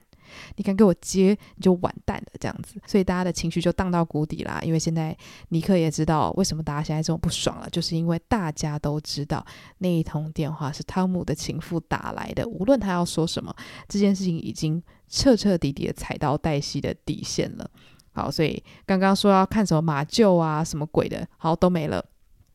[0.56, 4.60] 你敢给我接，你就完蛋了，这样子，所以大家的情绪就荡到谷底啦。
[4.62, 5.16] 因为现在
[5.48, 9.44] 尼克也知道为什么大家现在这么不爽了，就是因为大家都知道
[9.78, 13.54] 那一通电话是汤姆的情妇打来的，无论他要说什么，
[13.88, 17.70] 这件事情已经彻彻底底的踩到黛西的底线了。
[18.14, 22.04] 好，所以刚刚说要看什么马厩啊，什么鬼的，好，都没了。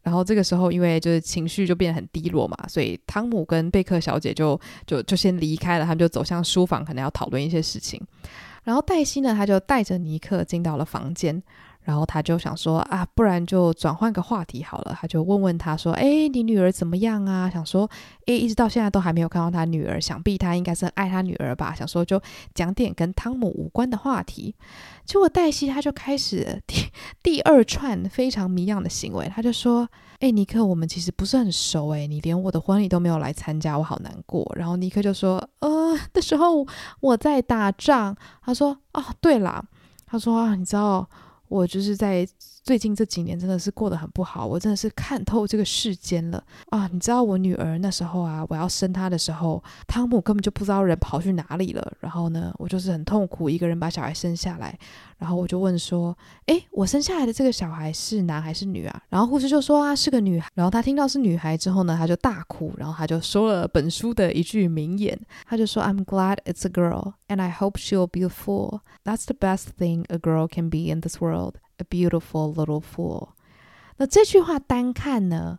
[0.07, 8.01] 然后这个时候，因为就是情绪就变得很低落嘛，所以汤姆跟贝克小姐就就就先离开了，他们就走向书房，可能要讨论一些事情。
[8.63, 11.43] 然后黛西呢，他就带着尼克进到了房间。
[11.87, 14.93] 然后他就想说啊，不然就转换个话题好了。
[14.99, 17.89] 他就问问他说：“哎，你女儿怎么样啊？”想说，
[18.25, 21.73] 哎，一直到现在都还没有看到他女儿，想必他应该是爱他女儿吧？
[21.73, 22.21] 想说就
[22.53, 24.53] 讲点跟汤姆无关的话题。
[25.05, 26.75] 结果黛西他就开始 第
[27.23, 29.87] 第二串非常谜样的行为，他就说
[30.19, 36.67] ：“哎，尼克，我们其实不是很熟，哎，你连我的婚礼都没有来参加，我好难过。”然后尼克就说：“呃，那时候
[36.99, 39.63] 我在打仗。”他说：“哦，对啦。”
[40.05, 41.09] 他说：“啊，你知道。”
[41.47, 42.27] 我就是在
[42.63, 46.89] 最近这几年真的是过得很不好，我真的是看透这个世间了啊！
[46.91, 51.93] 你知道我女儿那时候啊，我要生她的时候，汤姆根本就不知道人跑去哪里了。
[52.01, 54.77] 然后呢，我就是很痛苦，一个人把小孩生下来。
[55.17, 68.81] 然后我就问说：“诶，我生下来的这个小孩是男还是女啊？”然后护士就说：“啊，是个女孩。”然后他听到是女孩之后呢，他就大哭，然后他就说了本书的一句名言，他就说：“I'm glad it's a girl, and I hope she'll be a fool.
[69.03, 73.29] That's the best thing a girl can be in this world, a beautiful little fool.”
[73.97, 75.57] 那这句话单看呢，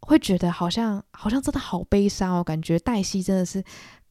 [0.00, 3.62] 会觉得好像好像真的好悲伤哦，感觉黛西真的是。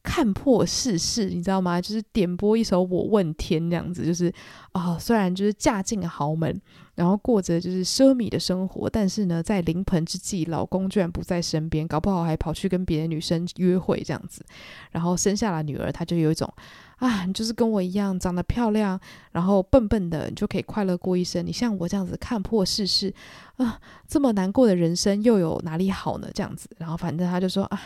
[0.06, 1.80] 看破世事，你知道吗？
[1.80, 4.32] 就是点播一首《我问天》这样子，就是
[4.70, 6.58] 啊、虽然就是嫁进豪门，
[6.94, 14.44] 然后过着就是奢靡的生活，但是呢，在临盆之际，老公居然不在身边，搞不好还跑去跟别的女生约会这样子，
[14.92, 16.48] 然后生下了女儿，她就有一种。
[16.96, 18.98] 啊，你就是跟我一样长得漂亮，
[19.32, 21.44] 然后笨笨的，你就可以快乐过一生。
[21.44, 23.12] 你像我这样子看破世事，
[23.56, 23.78] 啊，
[24.08, 26.30] 这么难过的人生又有哪里好呢？
[26.32, 27.80] 这样子，然后反正他就说啊，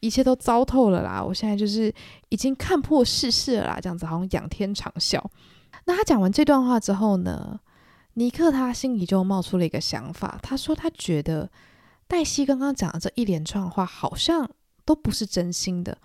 [0.00, 1.92] 一切都糟透了啦，我现在就是
[2.30, 5.22] 已经看破世事了啦，这样子好像仰天长啸。
[5.84, 7.60] 那他讲完这段话之后呢，
[8.14, 11.50] 尼克他心里就冒出了一个想法，他说他觉得
[12.08, 14.48] 黛西刚刚讲的这一连串话好像
[14.86, 15.98] 都不是真心的。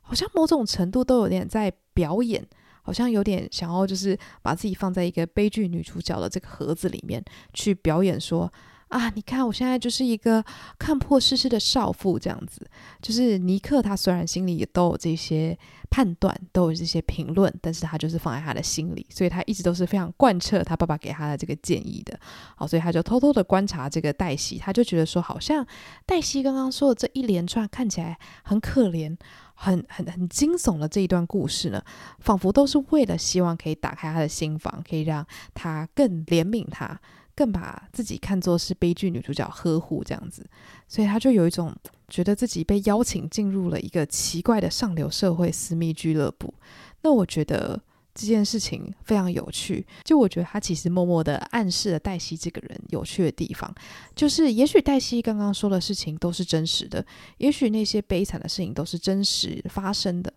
[0.00, 2.46] 好像某种程度都有点在表演，
[2.82, 8.52] 好像有点想要就是把自己放在一个悲剧女主角的这个盒子里面去表演说，
[8.88, 10.44] 啊，你看我现在就是一个
[10.78, 12.64] 看破世事的少妇这样子。
[13.00, 15.58] 就是尼克他虽然心里也都有这些
[15.90, 22.18] 判断，都有这些评论，但是他就是放在他的心里，所以他一直都是非常贯彻他爸爸给他的这个建议的。
[22.54, 25.66] 好，所以他就偷偷的观察这个黛西，他就觉得说，好像
[26.04, 29.16] 黛西刚刚说的这一连串看起来很可怜。
[29.56, 31.82] 很很很惊悚的这一段故事呢，
[32.20, 37.00] 仿佛都是为了希望可以打开他的心房，可以让他更怜悯他，
[37.34, 40.48] 更把自己看作是悲剧女主角呵护这样子，
[40.86, 41.74] 所以他就有一种
[42.08, 46.54] 觉得自己被邀请进入了一个奇怪的上流社会私密俱乐部。
[47.02, 47.80] 那我觉得。
[48.16, 53.72] 这件事情非常有趣，就我觉得他其实默默的暗示了黛西这个人有趣的地方，
[54.14, 57.04] 就是也许黛西刚刚说的事情都是真实的，
[57.36, 60.32] 也许那些悲惨的事情都是真实发生的，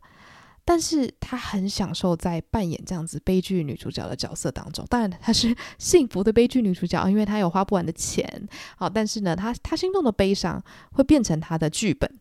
[0.65, 4.86] 但是他很享受在扮演这样子悲剧女主角的角色当中。
[4.89, 8.48] 当然，她是 幸福的悲剧女主角，因为她有花不完的钱。
[8.76, 10.62] 好，但是呢，她她心中的悲伤
[10.92, 12.12] 会变成她的剧本。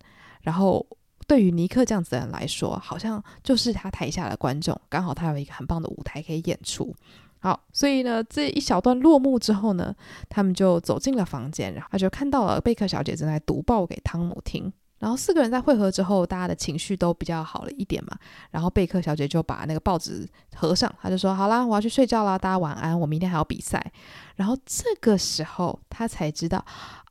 [0.43, 0.87] 然后，
[1.29, 6.93] 对于尼克这样子的人来说，好像就是他台下的观众，刚好他有一个很棒的舞台可以演出。
[7.41, 9.95] 好，所以呢，这一小段落幕之后呢，
[10.29, 14.73] 他们就走进了房间，然后他就看到了贝克小姐正在读报给汤姆听。
[14.99, 18.17] 然后四个人在会合之后，大家的情绪都比较好了一点嘛。
[18.51, 23.93] 然后贝克小姐就把那个报纸合上，她就说：“好啦，我要去睡觉啦，大家晚安，我明天还要比赛。”
[24.35, 26.65] 然后这个时候，他才知道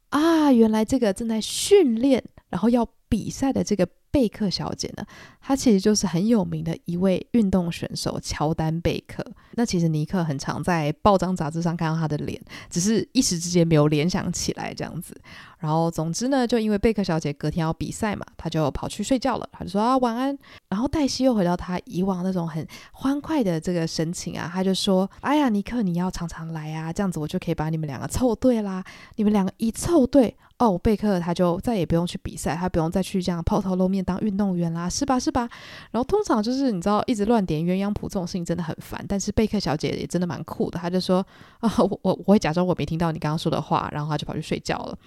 [0.09, 3.87] 啊，原来这个正在训练，然后要比赛的这个。
[4.17, 5.05] 贝克小姐呢，
[5.39, 9.23] 她其实就是很有名的一位运动选手乔丹贝克。
[9.51, 15.15] 那其实尼克很常在报章杂志上看到她的脸，只是一时之间没有联想起来这样子。
[15.59, 19.49] 然后总之呢，就因为贝克小姐隔天要比赛嘛，她就跑去睡觉了。
[19.51, 20.37] 她就说啊晚安。
[20.69, 28.83] 然后黛西又回到她以往那种很欢快的这个神情啊，她就说：哎呀，尼克你要常常来啊，这样子我就可以把你们两个凑对啦。
[29.15, 30.35] 你们两个一凑对。
[30.59, 35.19] 哦，贝克他就再也不用去比赛，他不用再去这样抛头露面当运动员啦，是吧？
[35.19, 35.47] 是吧？
[35.91, 39.05] 然后通常就是你知道，一直乱点鸳鸯谱这种事情真的很烦。
[39.07, 41.23] 但是贝克小姐也真的蛮酷的，她就说
[41.59, 44.97] 啊，我我我会假装我没听到你刚刚说的话，然后她就跑去睡觉了。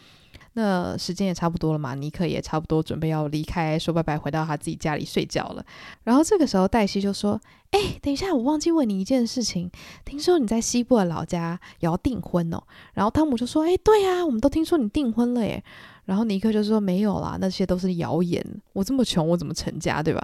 [0.54, 5.64] 那时间也差不多了嘛，尼克也差不多准备要离开，说拜拜，回到他自己家里睡觉了。
[6.04, 9.70] 然后这个时候，黛西就说：“哎，等一下，我忘记问你一件事情，
[10.04, 12.62] 听说你在西部的老家也要订婚哦。”
[12.94, 15.62] 然后汤姆就说：“哎，对呀，我们都听说你订婚了耶。”
[16.04, 18.44] 然后尼克就说：“没有啦，那些都是谣言。
[18.72, 20.20] 我这么穷，我怎么成家，对吧？”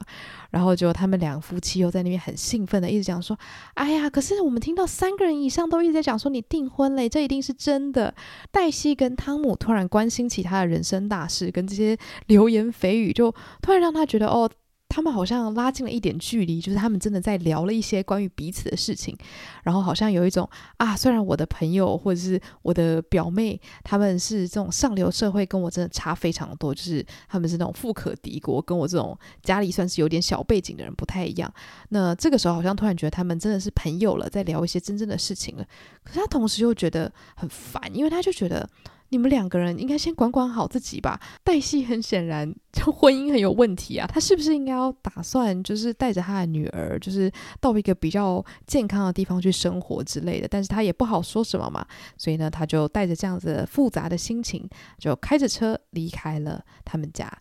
[0.51, 3.39] 然后就他们两夫妻又在那边很兴奋的一直讲说
[3.75, 8.15] ：“哎呀，可是我们听到三个人以上都一直在讲说你订婚嘞，这一定是真的。”
[8.51, 14.51] 黛西跟汤姆突然关心起他的人生大事，跟这些流言蜚语，就突然让他觉得哦。
[14.97, 19.15] 他们好像拉近了一点距离，就是他们真的在聊了一些关于彼此的事情，
[19.63, 31.53] 然后好像有一种啊，虽然我的朋友或者是我的表妹，他们是这种上流社会，跟我真的差非常多，就是他们是那种富可敌国，跟我这种家里算是有点小背景的人不太一样。
[31.91, 35.65] 那这个时候好像突然觉得他们真的是朋友了，在聊一些真正的事情了。
[36.05, 38.67] 可是他同时又觉得很烦，因为他就觉得。
[39.11, 41.21] 你们两个人应该先管管好自己吧。
[41.45, 50.49] 黛西很显然 就婚姻很有问题啊，他是不是应该要打算就是带着他的女儿，就是到一个比较健康的地方去生活之类的？
[50.49, 57.33] 但是他也不好说什么嘛，所以呢，他就带着这样子复杂的心情，就开着车离开了他们家。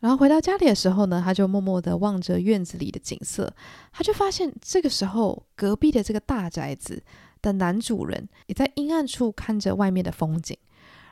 [0.00, 3.50] 然后回到家里的时候呢，他就默默地望着院子里的景色，
[3.90, 7.02] 他就发现这个时候隔壁的这个大宅子
[7.40, 10.54] 的男主人也在阴暗处看着外面的风景。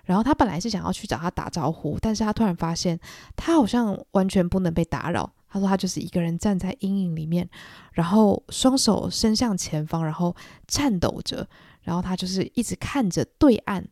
[0.05, 2.99] 然后他本来是想要去找他打招呼，但是他突然发现
[3.37, 5.33] 他好像完全不能被打扰。
[5.49, 7.49] 他说他就是一个人站在阴影里面，
[7.93, 10.35] 然后双手伸向前方，然后
[10.67, 11.47] 颤抖着，
[11.83, 13.85] 然后他就是一直看着对岸，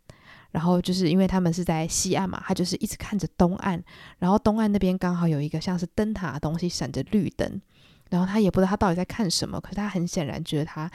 [0.53, 3.81] 然后就是因为他们是在西岸嘛，他就是一直看着东岸，
[4.19, 7.61] 然后东岸那边刚好有一个像是灯塔的东西闪着绿灯，
[8.09, 10.91] 然后他也不知道他到底在看什么，可是他很显然觉得他。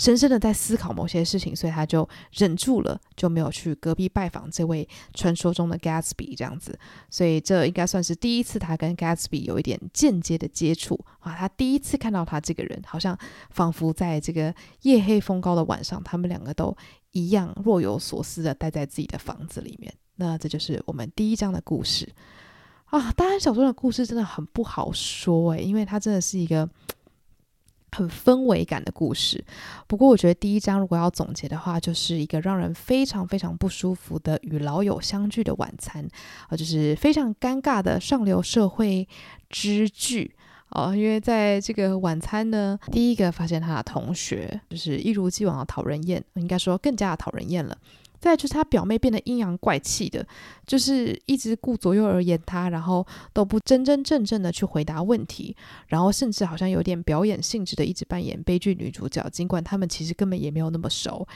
[0.00, 6.78] 深深的在思考某些事情，所以他就忍住了，就没有去隔壁拜访这位传说中的 Gatsby 这样子。
[7.10, 11.34] 所以这应该算是第一次他跟 Gatsby 有一点间接的接触啊。
[11.34, 13.14] 他第一次看到他这个人，好像
[13.50, 16.74] 仿佛在这个夜黑风高的晚上，他们两个都
[17.12, 19.92] 一样若有所思的待在自己的房子里面。
[20.16, 22.10] 那这就是我们第一章的故事
[22.86, 23.12] 啊。
[23.12, 26.66] 当然小说的故事真的很不好说诶，因为它真的是一个。
[27.92, 29.44] 很氛围感的故事，
[29.86, 36.08] 不过我觉得第一章如果要总结的话，就是一个让人非常非常不舒服的与老友相聚的晚餐，
[36.48, 39.08] 啊，就是非常尴尬的上流社会
[39.48, 40.34] 之剧
[40.70, 40.94] 哦。
[40.94, 47.76] 因为在这个晚餐呢，第一个发现他的同学就是一如既往的讨人厌，应该说更加的讨人厌了。
[48.20, 50.24] 再就是他表妹变得阴阳怪气的，
[50.66, 55.56] 就是一直顾左右而言他，然后都不真真正正的去回答问题，
[55.88, 61.26] 然后甚至好像有点表演性质的一直扮演悲剧女主角，尽管他们其实根本也没有那么熟。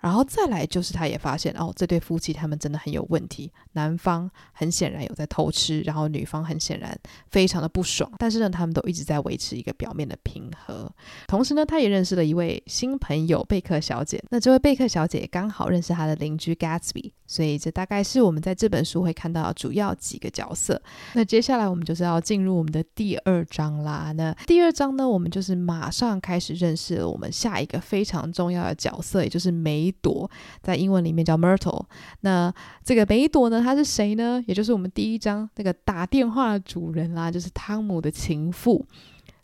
[0.00, 3.50] 然后再来就是，他也发现哦，这对夫妻他们真的很有问题。
[3.72, 6.96] 男方很显然有在偷吃，然后女方很显然
[7.30, 8.10] 非常的不爽。
[8.18, 10.90] 但是呢，他们都一直在维持一个表面的平和。
[11.26, 14.22] 同时呢，他也认识了一位新朋友贝克小姐。
[14.30, 20.80] 那这位贝克小姐刚好认识他的邻居 Gatsby，所以这大概是我们在这本书会看到主要几个角色。
[21.14, 24.12] 那接下来我们就是要进入我们的第二章啦。
[24.12, 29.92] 那第二章呢，我们就是马上开始认识了我们下一个非常重要的角色，也就是梅。
[30.02, 30.30] 朵
[30.62, 31.84] 在英文里面叫 Myrtle。
[32.20, 32.52] 那
[32.84, 34.42] 这个梅朵呢，她是谁呢？
[34.46, 38.86] 也就是我们第一章那个打电话的主人啦，就是汤姆的情妇。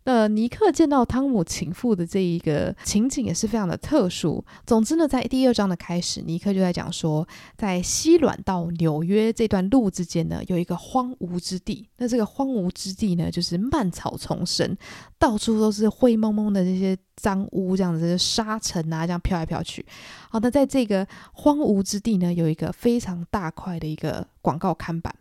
[0.05, 4.45] 那尼克见到汤姆情妇的这一个情景也是非常的特殊。
[4.67, 7.27] 总之呢，在第二章的开始，尼克就在讲说，
[7.57, 11.89] 在西软到纽约这段路之间呢，有一个荒芜之地。
[11.99, 14.77] 那这个荒芜之地呢，就是蔓草丛生，
[15.19, 19.87] 到处都是灰蒙蒙的这些脏污，这样子沙尘啊，这样飘来飘去。
[20.31, 25.15] 好，那在这个荒芜之地呢，有一个非常大块的一个广告看板。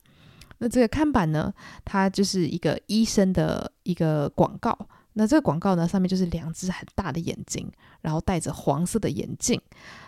[0.61, 1.51] 那这个看板呢，
[1.83, 4.77] 它就是一个医生的一个广告。
[5.13, 7.69] 那这个广告呢，上面就是两只很大的眼睛，
[8.01, 9.59] 然后戴着黄色的眼镜。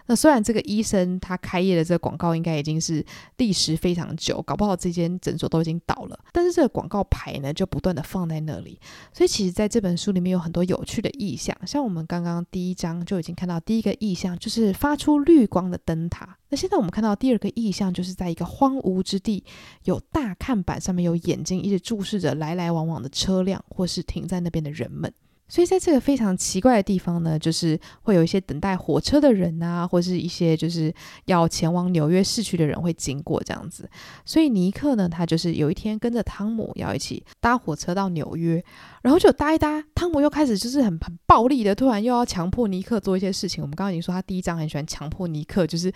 [0.05, 3.05] 那虽然这个医生他开业的这个广告应该已经是
[3.37, 8.79] 历史非常久，搞不好这间诊所都已经倒了，但是这个广告牌呢，就不断的放在那里。
[9.13, 16.37] 所以其实在这本书里面有很多有趣的意象，像我们刚刚第一章就已经看到第一个意象，就是发出绿光的灯塔。
[16.49, 19.43] 那现在我们看到第二个意象，就是在一个荒芜之地，
[19.85, 25.11] 有大看板上面有眼睛一直注视着来来往往的车辆，或是停在那边的人们。
[25.49, 30.91] 所以在这个非常奇怪的地方呢，就是会有一些等待火车的人啊，或是一些就是
[31.25, 33.87] 要前往纽约市区的人会经过这样子。
[34.25, 38.63] 所以尼克呢，他就是有一天跟着汤姆要一起搭火车到纽约，
[39.03, 43.61] 然后就搭一搭，汤姆又开始就是很很暴力的，突然又要强迫尼克做一些事情。
[43.61, 45.93] 我们刚刚已经说他第一章很喜欢强迫尼克，就是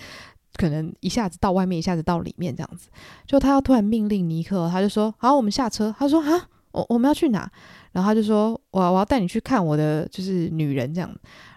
[0.57, 2.89] 可能一下子到外面，一下子到里面这样子。
[3.25, 7.49] 就他要突然命令尼克，他就说：“好，我们下车。”他说：“啊，我我们要去哪？”
[7.97, 11.11] 然后他就说：“我我要带你去看我的就是女人这样。”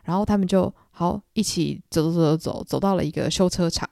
[0.05, 3.87] 然后他们就好一起走走走走走，到了一个修车厂，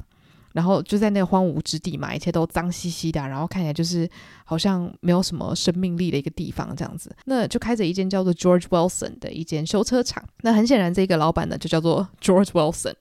[0.55, 4.09] 然后就在那个荒芜之地嘛，一切都脏兮兮的，然后看起来就是
[4.47, 7.15] 好像没有什么生命力的一个地方这样子。
[7.27, 10.25] 那就开着一间叫做 George Wilson 的一间修车厂。
[10.41, 12.95] 那很显然，这个老板呢就叫做 George Wilson。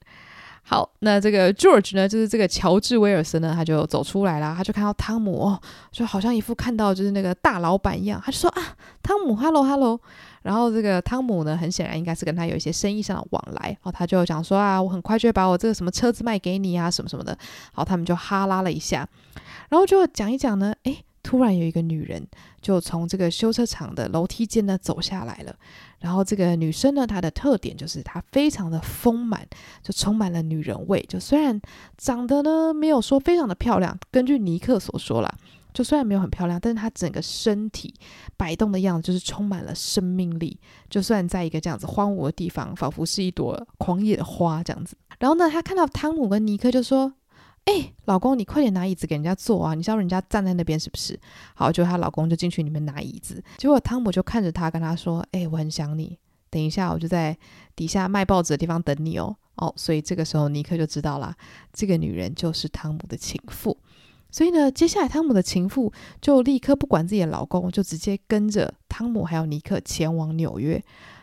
[0.70, 5.62] 好，那这个 George 呢，就是这个乔治威尔森呢，他就走出来啦，他就看到汤姆，哦，
[5.94, 9.98] 就好像一副看到就是那个大老板一样，他就说啊，汤姆，hello hello，
[10.42, 17.38] 然后这个汤姆呢，很显然应该是跟他有一些生意上的往来，然后他就讲说啊，我很快就会把我这个什么车子卖给你啊，什么什么的，
[17.72, 19.08] 好，他们就哈拉了一下，
[19.70, 21.06] 然后就讲一讲呢，诶。
[21.28, 22.26] 突然有一个女人
[22.62, 25.54] 就从这个修车厂的楼梯间呢走下来了，
[26.00, 29.46] 然后这个女生呢，她的特点就是她非常的丰满，
[29.84, 31.06] 就充满了女人味。
[31.10, 31.60] 就虽然
[31.98, 35.30] 长得呢没有说非常的漂亮，根据尼克所说啦，
[35.74, 37.94] 就虽然没有很漂亮，但是她整个身体
[38.38, 40.58] 摆动的样子就是充满了生命力。
[40.90, 44.96] 就算在一个这样子荒芜的地方，仿佛是一朵狂野的花这样子。
[45.20, 47.12] 然后呢，她看到汤姆跟尼克就说。
[47.68, 49.74] 哎、老公，你快点拿椅子给人家坐啊！
[49.74, 51.20] 你知道人家站在那边是不是？
[51.54, 53.44] 好，就她老公就进去里面拿椅子。
[53.58, 56.18] 结果汤姆就看着她，跟她说：“哎、我很想你，
[56.50, 57.38] 等一下我就在
[57.76, 61.36] 底下卖报纸的地方等你哦。”哦，所以这个时候尼克就知道了，
[61.74, 63.78] 这个女人就是汤姆的情妇。
[64.32, 65.92] 所以呢，接下来汤姆的情妇
[66.22, 70.82] 就立刻不管自己的老公，就直接跟着汤姆还有尼克前往纽约。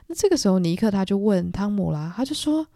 [0.09, 2.67] 那这个时候尼克他就问汤姆啦，他就说：“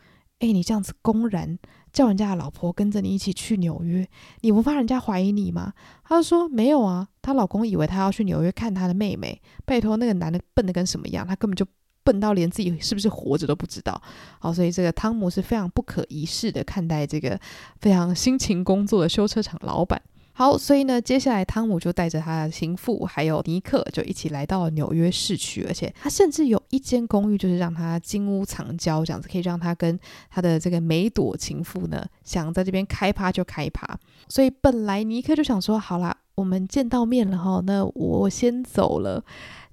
[0.40, 1.58] 哎、你这样子公然……”
[1.92, 4.08] 叫人家的老婆跟着你一起去纽约，
[4.40, 5.72] 你不怕人家怀疑你吗？
[6.04, 9.40] 她就说没有啊，她老公以为她要去纽约看她的妹妹。
[9.64, 11.26] 拜托，那个男的笨的跟什么样？
[11.26, 11.66] 他根本就
[12.04, 14.00] 笨到连自己是不是活着都不知道。
[14.38, 17.38] 好，所以这个汤姆是非常不可一世的看待这个
[17.80, 20.00] 非常辛勤工作的修车厂老板。
[20.38, 29.98] 好，所以呢，接下来汤姆就带着他的情妇还有尼克，就一起来到了纽约市区，而且他甚至有一间公寓，就是让他金屋藏娇，这样子可以让他跟
[30.30, 33.98] 他的这个梅朵情妇呢，想在这边开趴就开趴。
[34.28, 39.24] 所以本来尼克就想说，好啦，我们见到面了哈，那我先走了。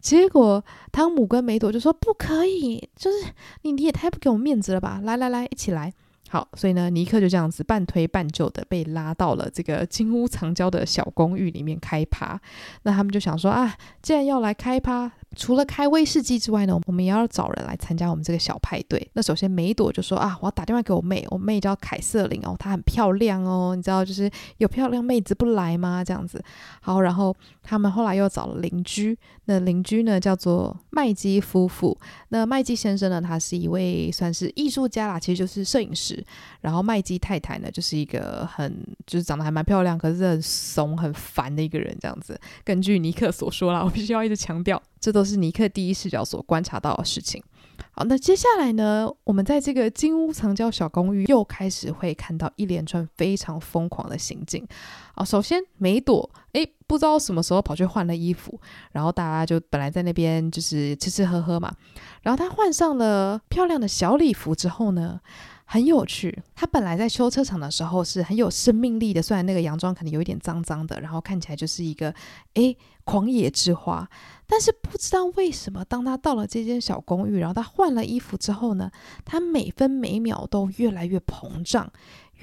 [0.01, 3.17] 结果汤姆跟梅朵就说不可以，就是
[3.61, 4.99] 你你也太不给我面子了吧？
[5.03, 5.93] 来来来，一起来。
[6.35, 12.37] 好，所以呢，尼克就这样子半推半就的被拉到了这个金屋藏娇的小公寓里面开趴。
[12.83, 15.09] 那他们就想说啊，既然要来开趴。
[15.37, 19.05] 除了开威士忌之外呢，我们也要找人来参加我们这个小派对。
[19.13, 26.01] 那首先梅朵就说啊，我要打电话给我妹，我妹叫凯瑟琳哦，她很漂亮哦，你知道就是有漂亮妹子不来吗？
[26.01, 26.41] 这样子。
[26.79, 27.35] 好，然后
[27.65, 31.97] 他们后来又找了邻居，那邻居呢叫做麦基夫妇。
[32.29, 36.23] 那麦基先生呢，他是一位算是艺术家啦，其实就是摄影师。
[36.61, 42.39] 然后麦基太太呢，就是一个很就是长得还蛮漂亮，可是很怂很烦的一个人，这样子。
[42.63, 44.81] 根据尼克所说啦，我必须要一直强调。
[44.99, 47.43] 这都是尼克第一视角所观察到的事情。
[47.91, 54.67] 好，那接下来呢，我们在这个金屋藏娇小公寓又开始会看到一连串非常疯狂的行径。
[55.13, 58.59] 好，首先梅朵，诶，不知道什么时候跑去换了衣服，
[58.91, 61.73] 然后大家就本来在那边就是吃吃喝喝嘛，
[62.21, 65.19] 然后她换上了漂亮的小礼服之后呢，
[65.65, 66.41] 很有趣。
[66.55, 72.13] 他本来在修车厂的时候是很有生命力的，虽然那个洋装可能有一点脏脏的，然后看起来就是一个
[72.53, 74.07] 诶狂野之花。
[74.47, 78.91] 但是不知道为什么，当他到了这间小公寓，然后他换了衣服之后呢，
[79.25, 81.91] 他每分每秒都越来越膨胀。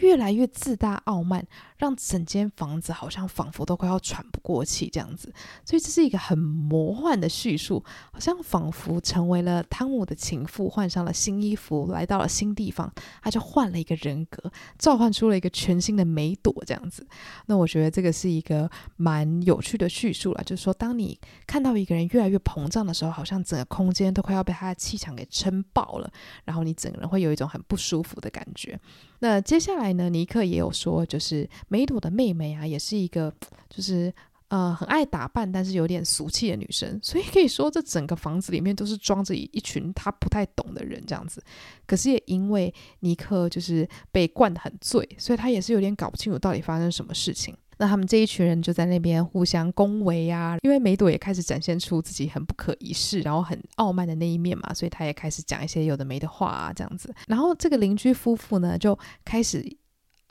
[0.02, 1.46] 越来越自大傲慢，
[1.78, 5.32] 让整间房子好像仿佛都快要喘不过气这样子，
[5.64, 12.92] 所以这是一个很魔幻的叙述，好像仿佛成为了汤姆的情妇，换上了新衣服，来到了新地方，
[13.22, 17.06] 他就换了一个人格，召唤出了一个全新的梅朵这样子。
[17.46, 26.10] 那我觉得这个是一个蛮有趣的叙述了，就是说，当你看到一个人越来越膨胀的时候，好像整个空间都快要被他的气场给撑爆了，
[26.44, 28.76] 然后你整个人会有一种很不舒服的感觉。
[29.20, 33.32] 那接下来呢，尼克也有说，就是梅朵的妹妹啊，也是一个
[33.68, 34.12] 就是
[34.48, 36.98] 呃很爱打扮，但是有点俗气的女生。
[37.02, 41.42] 所以可以说，这整个房子里面都是装着一群他不太懂的人这样子。
[41.86, 47.56] 可是也因为尼克就是被灌得很醉，所以他也是有点搞不清楚到底发生什么事情。
[47.78, 57.12] 那他们这一群人就在那边互相恭维啊，因为梅朵也开始展现出自己很不可一世，然后很傲慢的那一面嘛，所以他也开始讲一些有的没的话啊，这样子。
[57.26, 59.66] 然后这个邻居夫妇呢，就开始。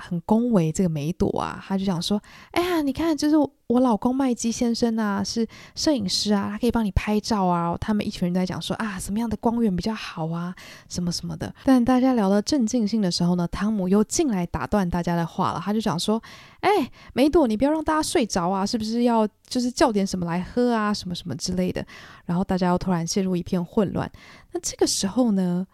[0.02, 2.22] 很恭维这个梅朵啊，他就想说
[2.52, 3.36] ：“哎呀，你看，就是
[3.68, 10.54] 我老公麦基先生啊，是摄影师啊，他可以帮你拍照啊。”他们一群人在讲说：“啊，什么样的光源比较好啊，
[10.90, 15.62] 什么什么的。”但大家聊到正尽兴的时候呢，汤姆又进来打断大家的话了。
[15.64, 16.22] 他就讲说
[16.62, 16.70] ：“哎，
[17.14, 21.86] 梅朵，你不要让大家睡着啊，是不是要就是叫点什么来喝啊，什么什么之类的？”
[22.26, 24.10] 然后大家又突然陷入一片混乱。
[24.52, 25.66] 那这个时候呢，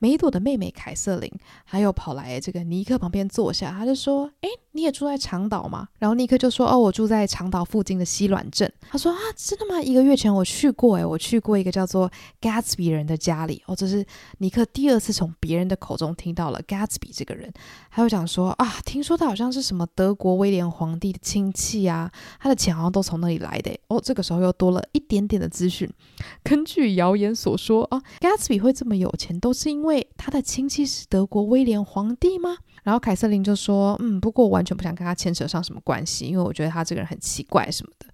[0.00, 1.30] 梅朵的妹妹凯瑟琳，
[1.64, 9.80] 她又跑来这个尼克旁边坐下，她就说：“诶，你也住在长岛吗？”然后尼克就说：“哦，我住在长岛附近的西卵镇。”他说：“啊，真的吗？
[9.80, 13.62] 一个月前我去过，诶，我去过一个叫做 Gatsby 人的家里。
[13.66, 14.04] 哦，这是
[14.38, 17.52] 尼克第二次从别人的口中听到了 Gatsby 这个人。
[17.90, 23.76] 他又讲说：啊，听说他好像是什么德国威廉皇帝的亲戚啊，他的钱好像都从那里来的。
[23.88, 25.90] 哦，这个时候又多了一点点的资讯。
[26.42, 32.56] 根据谣言所说，啊，Gatsby 会这么有钱，都是。”因为他的亲戚是德国威廉皇帝吗？
[32.82, 38.06] 然后凯瑟琳就说：“嗯，不过我完全不想跟他牵扯上什么关系，因为我觉得他这个人很奇怪什么的。”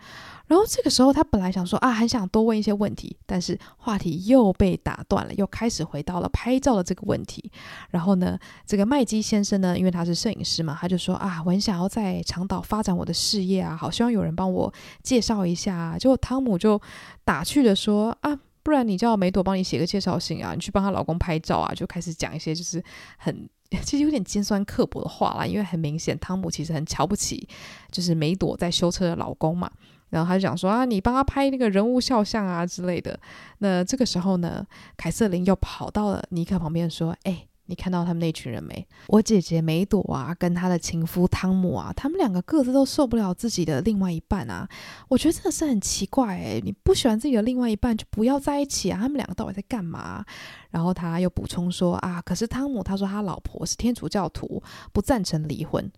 [0.47, 7.51] 然后这个时候他本来想说啊，很想多问一些问题，但是话题又被打断了，又开始回到了拍照的这个问题。
[7.91, 14.73] 然后呢，这个麦基先生呢，因为他是摄影师嘛，他就说啊，我很想要在长岛发展我的事业啊，好希望有人帮我
[15.03, 15.99] 介绍一下啊。
[15.99, 16.81] 结果汤姆就
[17.25, 18.39] 打趣的说啊。
[18.63, 22.83] 不然你叫梅朵帮你写个介绍信啊，你去帮她老公拍照啊，就开始讲一些就是
[23.17, 23.49] 很
[23.85, 27.49] 其实有点尖酸刻薄的话啦，因为很明显汤姆其实很瞧不起
[27.93, 29.71] 就是梅朵在修车的老公嘛，
[30.11, 33.19] 然后他就讲说啊，你帮他拍那个人物肖像啊之类的。
[33.59, 37.47] 那这个时候呢，凯瑟琳又跑到了尼克旁边说，哎。
[37.69, 38.87] 你看到他们那群人没？
[39.09, 44.69] 我姐姐梅朵啊，跟她的情夫汤姆啊，他们两个各自都受不了自己的另外一半啊。
[45.09, 49.01] 我觉得真的是很奇怪诶，你不喜欢自己的另外一半，就不要在一起啊。
[49.01, 50.25] 他们两个到底在干嘛？
[50.71, 55.91] 然后他又补充说啊，可是汤姆他说他老婆是天主教徒，不赞成离婚。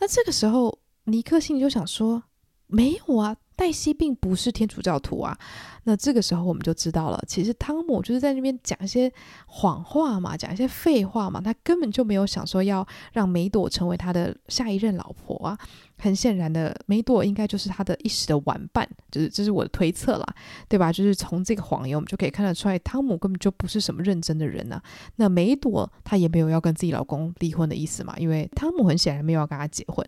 [0.00, 2.22] 那这个时候尼克心里就想说，
[2.66, 3.34] 没有啊。
[3.56, 5.36] 黛西并不是天主教徒啊，
[5.84, 9.12] 那这个时候我们就知道了，其实汤姆就是在那边讲一些
[9.46, 15.58] 谎话嘛，讲一些废话嘛，他根本就没有想说要让梅朵成为他的下一任老婆啊。
[15.96, 20.26] 很显然的，梅朵应该就是他的一时的玩伴，就是这是我的推测啦，
[20.68, 20.92] 对吧？
[20.92, 24.82] 就是从这个谎言，我们就可以看得出来，汤姆根本就不是什么认真的人呐、啊。
[25.16, 30.04] 那梅朵她也没有要跟自己老公离婚的意思嘛，因为汤姆很显然没有要跟他结婚。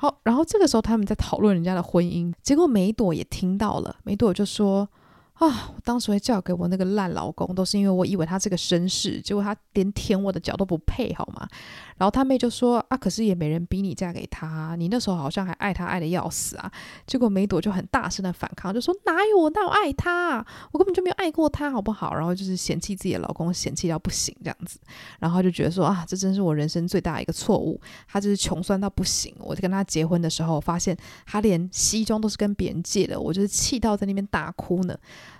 [0.00, 4.88] 好，然后这个时候他们在讨论人家的婚姻，结果梅朵也听到了，梅朵就说。
[5.38, 5.70] 啊！
[5.74, 11.48] 我当时会嫁给我那个烂老公，都是因为我以为他是个绅士，结果他连舔我的脚都不配，好吗？
[11.96, 16.70] 然后他妹就说：“啊，可是也没人逼你嫁给他，你那时候好像还爱他爱得要死啊。”
[17.06, 20.44] 结果梅朵就很大声的反抗，就说：“哪有我哪有爱他？
[20.72, 24.78] 我根本就没有爱过他，好不好？”然后就是嫌弃自己的老公，嫌弃到不行这样子。
[25.20, 27.80] 然后就觉得说：“啊，这真是我人生最大的一个错误。
[28.08, 29.32] 他就是穷酸到不行。
[29.38, 34.96] 我就跟他结婚的时候，发现他连西装都是跟别人借的，我就是气到在那边大哭呢。”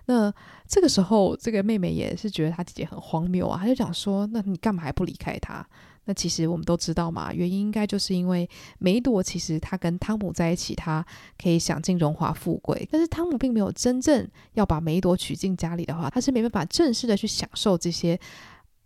[0.07, 0.33] 那
[0.67, 5.67] 这个时候，这个妹妹也是觉得她姐姐很荒谬啊，她就讲说：“那你干嘛还不离开她？”
[6.07, 11.05] 那其实我们都知道嘛，原因应该就是因为梅朵其实她跟汤姆在一起，她
[11.43, 18.19] 可以享尽荣华富贵，但是汤姆并没有真正要把梅朵娶进家里的话，他是没办法正式的去享受这些。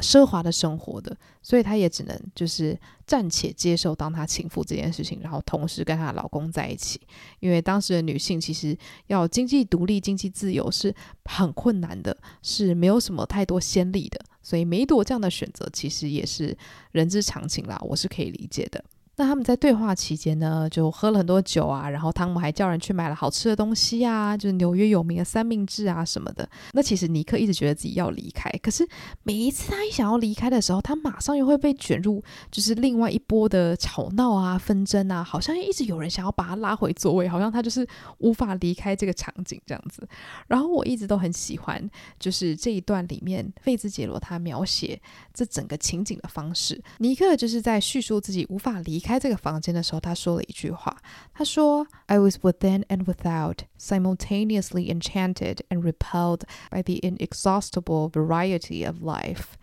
[0.02, 7.00] 奢华的生活的，所以她也只能就是暂且接受当她情妇这件事情，然后同时跟她老公在一起。
[7.38, 8.76] 因为当时的女性其实
[9.06, 10.94] 要经济独立、经济自由是
[11.24, 14.20] 很困难的，是没有什么太多先例的。
[14.42, 16.56] 所以梅朵这样的选择其实也是
[16.90, 18.84] 人之常情啦，我是可以理解的。
[19.16, 26.48] 那他们在对话期间呢，就喝了很多酒啊，然后汤姆还叫人去买了好吃的东西啊，就是纽约有名的三明治啊什么的。
[26.72, 28.88] 那其实尼克一直觉得自己要离开，可是
[29.22, 37.86] 每一次他一想要离开的时候，他马上又会被卷入就是另外一波的吵闹啊、纷争啊，好像一直有人想要把他拉回座位，好像他就是
[38.18, 40.08] 无法离开这个场景这样子。
[40.48, 41.86] 然后我一直都很喜欢，
[42.18, 44.98] 就是这一段里面费兹杰罗他描写
[45.34, 46.82] 这整个情景的方式。
[46.98, 50.96] 尼克就是在叙述自己无法离开这个房间的时候，他说了一句话。
[51.34, 59.54] 他说：“I was within and without, simultaneously enchanted and repelled by the inexhaustible variety of life。”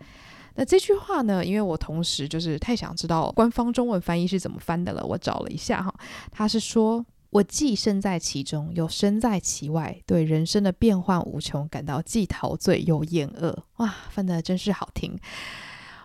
[0.54, 5.94] 那这句话呢，因为我同时就是太想知道官方中文翻译是怎么翻的了，我找了一下哈，
[6.30, 15.18] 他是说：“我既身在其中，又身在其外，对人生的变幻无穷感到既陶醉又厌恶。”哇，翻得真是好听。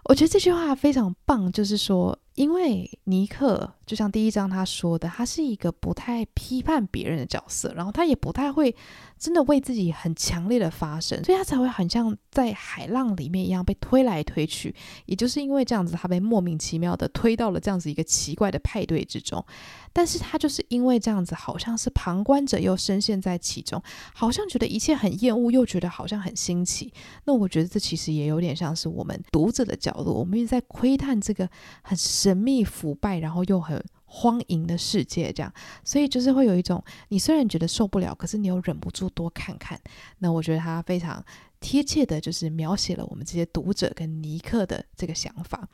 [0.06, 2.18] 我觉得这句话非常棒，就是说。
[2.36, 8.76] 因为尼克就像第一章他说的，他是一个不太批判别人的角色，然后他也不太会
[9.18, 14.76] 真的为自己很强烈的发声，所以他才会很像在海浪里面一样被推来推去。
[15.06, 19.44] 也就是因为这样子，他被莫名其妙的推到了这样子一个奇怪的派对之中。
[19.94, 23.82] 但是他就是因为这样子，好像是旁观者又深陷在其中，
[24.14, 26.92] 好像觉得一切很厌恶，又觉得好像很新奇。
[27.24, 31.48] 那我觉得这其实也有点像是我们读者的角度，我们一直在窥探这个
[31.82, 31.96] 很
[32.26, 35.54] 神秘、腐败，然后又很荒淫的世界，这样，
[35.84, 39.80] 所以就是会有一种，你虽然觉得受不了，可是你又忍不住多看看。
[40.18, 41.24] 那我觉得他非常
[41.60, 45.70] 贴切的，就是描写了我们这些读者跟尼克的这个想法。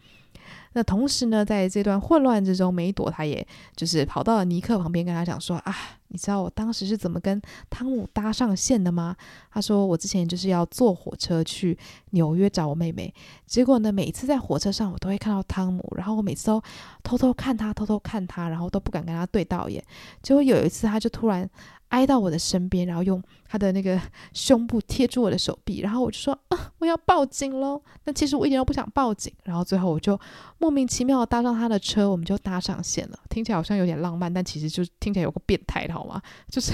[0.74, 3.46] 那同时呢，在这段混乱之中，梅朵他也
[3.76, 5.76] 就是跑到了尼克旁边，跟他讲说：“啊，
[6.08, 9.16] 你知道我当时是怎么跟汤姆搭上线的吗？”
[9.52, 11.78] 他说：“我之前就是要坐火车去
[12.12, 13.14] 纽约找我妹妹，
[13.46, 16.62] 结果呢，每次在火车上，我都会看到汤姆，然后我每次都
[17.04, 19.84] 偷偷看他，偷偷看他，然后都不敢跟他对到眼。
[20.22, 21.50] 结果有一次，他就突然。”
[21.92, 24.00] 挨到我的身边，然后用他的那个
[24.34, 27.82] 胸部贴住我的手臂，然后我就说啊，我要报警喽！
[28.04, 29.32] 但其实我一点都不想报警。
[29.44, 30.20] 然后最后我就
[30.58, 33.20] 莫名其妙搭上他的车，我们就搭上线了。
[33.30, 36.22] 听起来好像有点浪漫，但其实就听起来有个变态的好吗？
[36.50, 36.72] 就是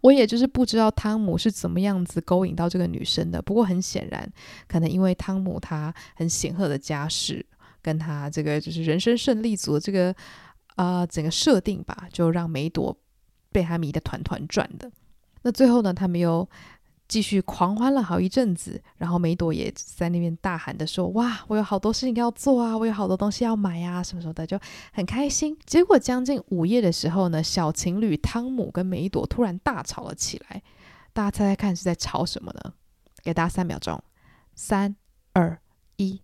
[0.00, 3.40] 我也就是不知道汤姆是怎么样子勾引到这个女生的。
[3.42, 4.26] 不过很显然，
[4.66, 7.44] 可能因为汤姆他很显赫的家世，
[7.82, 10.14] 跟他这个就是人生胜利组的这个
[10.76, 12.96] 啊、整个设定吧，就让梅朵。
[13.54, 14.90] 被他迷得团团转的，
[15.42, 16.46] 那最后呢，他们又
[17.06, 24.58] 继续狂欢了好一阵子，然后梅朵也在那边大喊的说：“哇，我有好多事情要做啊，我有好多东西要买啊，什么什么的，就
[24.92, 30.60] 很开心。”结果将近午夜的时候呢，小情侣汤姆跟梅朵突然大吵了起来。
[31.12, 32.72] 大家猜猜看是在吵什么呢？
[33.22, 34.02] 给大家三秒钟，
[34.56, 34.96] 三
[35.32, 35.56] 二
[35.96, 36.20] 一，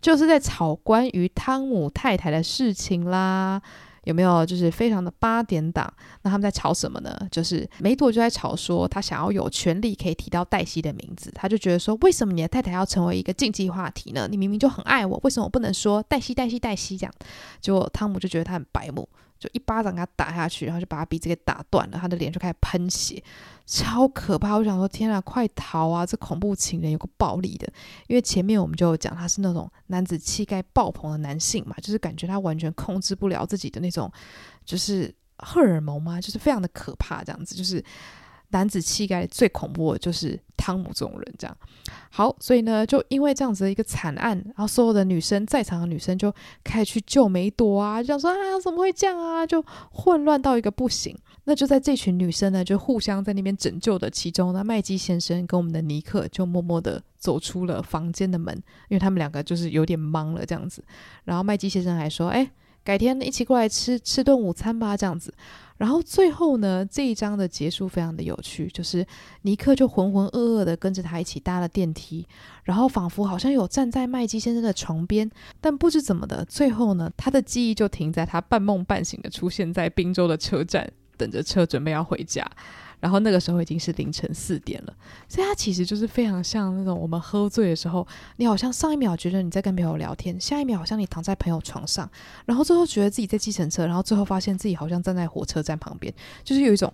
[0.00, 3.60] 就是在吵关于汤姆太太的事情啦。
[4.04, 5.92] 有没有就是非常的八点档？
[6.22, 7.16] 那他们在吵什么呢？
[7.30, 11.30] 就是梅朵就在吵说，他想要有权利可以提到黛西的名字。
[11.34, 14.28] 他就觉得说，为什么你的太太要成为一个禁忌话题呢？
[14.30, 17.12] 你明明就很爱我，为什么我不能说黛西、黛西、黛西这样？
[17.60, 19.08] 结果汤姆就觉得他很白目。
[19.38, 23.22] 就一巴掌给他打下去，然后就把他鼻子给打断了，他的脸就开始喷血，
[23.66, 24.56] 超可怕！
[24.56, 26.06] 我想说，天啊，快逃啊！
[26.06, 27.70] 这恐怖情人有个暴力的，
[28.06, 34.10] 因为前面我们就讲他是那种男子气概爆棚的男性嘛，就是感觉他完全控制不了自己的那种，
[34.64, 37.84] 就是荷尔蒙嘛，就是非常的可怕，这样子就是。
[38.54, 41.56] 男子气概最恐怖的就是汤姆这种人，这样
[42.08, 46.32] 好，所以呢，就因为这样子的一个惨案，然后所有的女生在场的女生就
[46.62, 49.44] 开始去救梅朵啊，就想说啊，怎么会这样啊？
[49.44, 51.18] 就混乱到一个不行。
[51.46, 58.54] 那就在这群女生呢，就互相在那边拯救的其中呢，麦基先生跟我们的尼克就默默的走出了房间的门，
[58.88, 60.84] 因为他们两个就是有点懵了这样子。
[61.24, 62.48] 然后麦基先生还说，哎，
[62.84, 65.34] 改天一起过来吃吃顿午餐吧，这样子。
[65.76, 69.04] 然后最后呢，这一章的结束非常的有趣，就是
[69.42, 72.26] 尼克就浑浑噩噩的跟着他一起搭了电梯，
[72.62, 82.48] 然后仿佛好像有站在麦基先生的床边，但不知怎么的，最后呢，他的记忆就停在他半梦半醒的出现在宾州的车站，等着车准备要回家。
[83.04, 84.96] 然后那个时候已经是凌晨四点了，
[85.28, 92.10] 所以他其实就是非常像那种我们喝醉的时候，你好像上一秒觉得你在跟朋友聊天，下一秒好像你躺在朋友床上，
[92.46, 96.10] 然后最后觉得自己在计程车，然后最后发现自己好像站在火车站旁边，
[96.42, 96.90] 就是有一种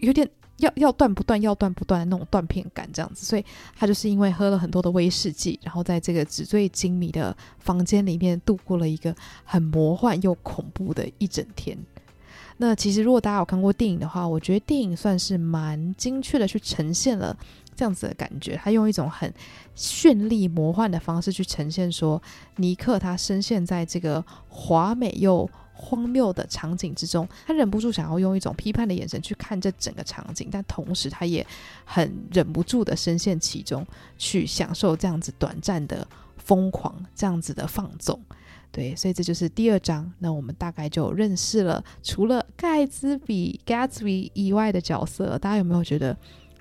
[0.00, 0.26] 有，点
[0.56, 3.26] 要要断不断要断不断的那种断片感这样子。
[3.26, 3.44] 所以
[3.76, 9.14] 他就是因为喝了很多的威士忌，然后在这个纸醉金迷的房间里面度过了一个
[9.44, 11.76] 很魔幻又恐怖的一整天。
[12.58, 17.36] 那其实，如果大家有看过电影的话，我觉得电影算是蛮精确的去呈现了
[17.74, 18.56] 这样子的感觉。
[18.62, 19.32] 他用一种很
[19.76, 22.22] 绚丽魔幻的方式去呈现说，
[22.56, 31.44] 尼克他深陷在这个华美又荒谬的场景之中，他忍不住想要用一种批判的眼神去看这整个场景，但同时他也
[31.84, 33.84] 很忍不住的深陷其中，
[34.16, 38.18] 去享受这样子短暂的疯狂，这样子的放纵。
[38.74, 40.12] 对，所以这就是第二章。
[40.18, 45.38] 那我们大概就认识了除了盖茨比 Gatsby 以外的角色。
[45.38, 46.16] 大家有没有觉得，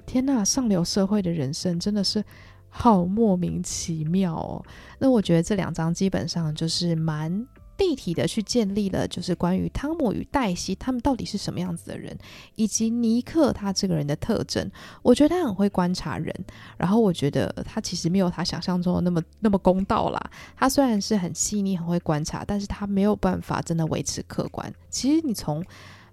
[0.06, 2.24] 天呐，上流社会的人生真的是
[2.70, 4.64] 好莫名其妙哦？
[5.00, 7.48] 那我觉得这两章基本上就是蛮。
[7.84, 12.18] 立体的去建立了，就是关于汤姆与黛西他们到底是什么样子的人，
[12.56, 14.72] 以及尼克他这个人的特征。
[15.02, 16.34] 我觉得他很会观察人，
[16.78, 20.32] 然后我觉得他其实没有他想象中的那么那么公道啦。
[20.56, 24.74] 他虽然是很细腻、很会观察，但是他没有办法真的维持客观。
[24.90, 25.62] 其实你从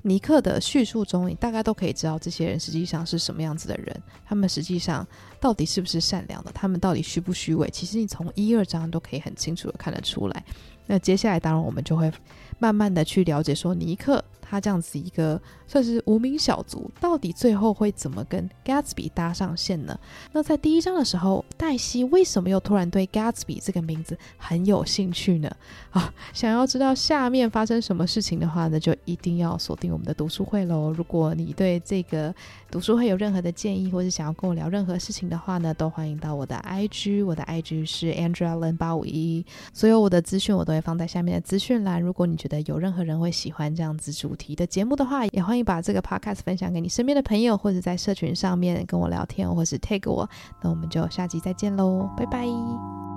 [0.02, 5.06] 尼克的叙述中，你大概都可以知道这些人实际上是什么样子的人，他们实际上
[5.38, 7.68] 到底是不是善良的，他们到底虚不虚伪。
[7.70, 10.44] 其实你从一二章都可以很清楚的看得出来。
[10.93, 12.11] 那接下来，当然我们就会
[12.59, 19.96] 慢慢的去了解，说尼克他这样子一个算是无名小卒，到底最后会怎么跟 Gatsby 搭上线呢？
[20.32, 25.48] 那在第一章的时候，黛西为什么又突然对 Gatsby 这个名字很有兴趣呢？
[25.90, 30.90] 啊，想要知道下面发生什么事情的话呢，就一定要锁定我们的读书会喽。
[30.90, 32.34] 如果你对这个
[32.72, 42.03] 读书会有任何的建议，或是想要跟我聊任何事情的话呢，都欢迎到我的 IG，我的 IG 是 Andrea Lin 八五一，所有我的资讯我都会放在下面的资讯栏。
[42.03, 50.26] 如果你觉得有任何人会喜欢这样子主题的节目的话，也欢迎把这个 podcast 分享给你身边的朋友，或者在社群上面跟我聊天，或是 tag 我。
[50.62, 53.09] 那我们就下集再见喽，拜拜。